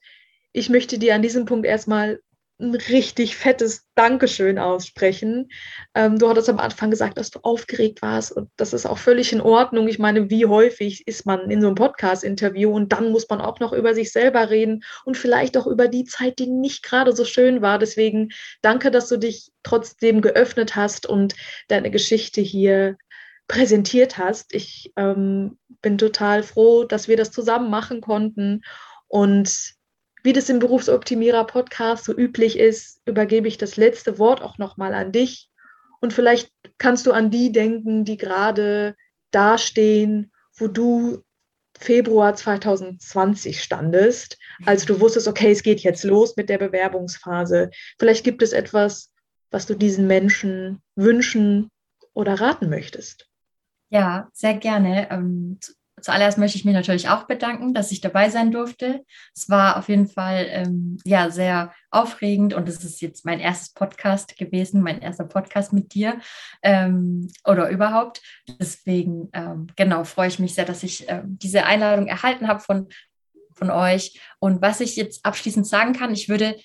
[0.53, 2.21] ich möchte dir an diesem Punkt erstmal
[2.63, 5.51] ein richtig fettes Dankeschön aussprechen.
[5.95, 9.33] Ähm, du hattest am Anfang gesagt, dass du aufgeregt warst und das ist auch völlig
[9.33, 9.89] in Ordnung.
[9.89, 13.59] Ich meine, wie häufig ist man in so einem Podcast-Interview und dann muss man auch
[13.59, 17.25] noch über sich selber reden und vielleicht auch über die Zeit, die nicht gerade so
[17.25, 17.79] schön war.
[17.79, 18.31] Deswegen
[18.63, 21.35] danke, dass du dich trotzdem geöffnet hast und
[21.69, 22.97] deine Geschichte hier
[23.49, 24.55] präsentiert hast.
[24.55, 28.63] Ich ähm, bin total froh, dass wir das zusammen machen konnten
[29.09, 29.75] und
[30.23, 35.11] wie das im Berufsoptimierer-Podcast so üblich ist, übergebe ich das letzte Wort auch nochmal an
[35.11, 35.51] dich.
[36.01, 38.95] Und vielleicht kannst du an die denken, die gerade
[39.33, 41.23] dastehen, wo du
[41.79, 47.71] Februar 2020 standest, als du wusstest, okay, es geht jetzt los mit der Bewerbungsphase.
[47.99, 49.13] Vielleicht gibt es etwas,
[49.51, 51.71] was du diesen Menschen wünschen
[52.15, 53.29] oder raten möchtest.
[53.93, 55.11] Ja, sehr gerne.
[55.11, 55.59] Ähm,
[56.01, 59.05] Zuallererst möchte ich mich natürlich auch bedanken, dass ich dabei sein durfte.
[59.37, 63.71] Es war auf jeden Fall ähm, ja sehr aufregend und es ist jetzt mein erstes
[63.73, 66.19] Podcast gewesen, mein erster Podcast mit dir
[66.63, 68.21] ähm, oder überhaupt.
[68.59, 72.89] Deswegen ähm, genau freue ich mich sehr, dass ich ähm, diese Einladung erhalten habe von
[73.55, 74.19] von euch.
[74.41, 76.57] Und was ich jetzt abschließend sagen kann, ich würde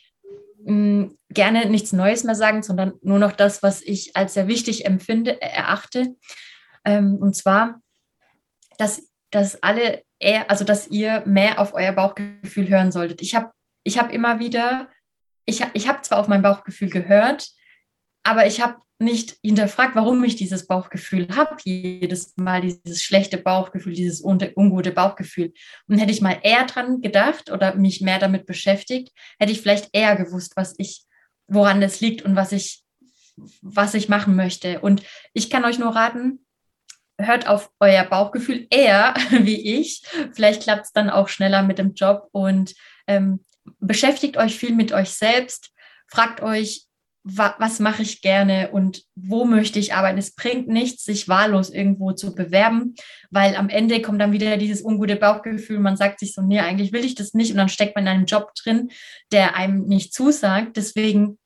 [0.64, 4.48] mh, mm, gerne nichts Neues mehr sagen, sondern nur noch das, was ich als sehr
[4.48, 6.16] wichtig empfinde, erachte.
[6.88, 7.82] Ähm, und zwar,
[8.78, 10.04] dass dass alle
[10.48, 13.22] also dass ihr mehr auf euer Bauchgefühl hören solltet.
[13.22, 13.52] Ich habe
[13.84, 14.90] ich hab immer wieder,
[15.46, 17.50] ich, ich habe zwar auf mein Bauchgefühl gehört,
[18.24, 23.94] aber ich habe nicht hinterfragt, warum ich dieses Bauchgefühl habe, jedes Mal dieses schlechte Bauchgefühl,
[23.94, 25.54] dieses ungute Bauchgefühl.
[25.88, 29.90] Und hätte ich mal eher dran gedacht oder mich mehr damit beschäftigt, hätte ich vielleicht
[29.94, 31.06] eher gewusst, was ich,
[31.48, 32.84] woran das liegt und was ich,
[33.62, 34.80] was ich machen möchte.
[34.80, 36.44] Und ich kann euch nur raten,
[37.20, 40.04] hört auf euer Bauchgefühl eher wie ich.
[40.34, 42.76] Vielleicht klappt es dann auch schneller mit dem Job und
[43.08, 43.44] ähm,
[43.80, 45.72] beschäftigt euch viel mit euch selbst.
[46.08, 46.88] Fragt euch,
[47.30, 50.18] wa was mache ich gerne und wo möchte ich arbeiten.
[50.18, 52.96] Es bringt nichts, sich wahllos irgendwo zu bewerben,
[53.30, 55.80] weil am Ende kommt dann wieder dieses ungute Bauchgefühl.
[55.80, 58.10] Man sagt sich so, nee, eigentlich will ich das nicht und dann steckt man in
[58.10, 58.92] einem Job drin,
[59.32, 60.78] der einem nicht zusagt.
[60.78, 61.38] Deswegen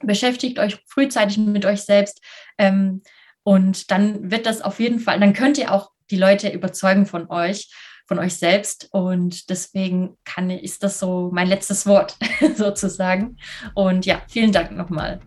[0.00, 2.22] beschäftigt euch frühzeitig mit euch selbst.
[2.56, 3.02] Ähm,
[3.44, 7.28] und dann wird das auf jeden Fall, dann könnt ihr auch die Leute überzeugen von
[7.30, 7.70] euch,
[8.06, 8.88] von euch selbst.
[8.92, 12.16] Und deswegen kann, ist das so mein letztes Wort
[12.56, 13.38] sozusagen.
[13.74, 15.20] Und ja, vielen Dank nochmal.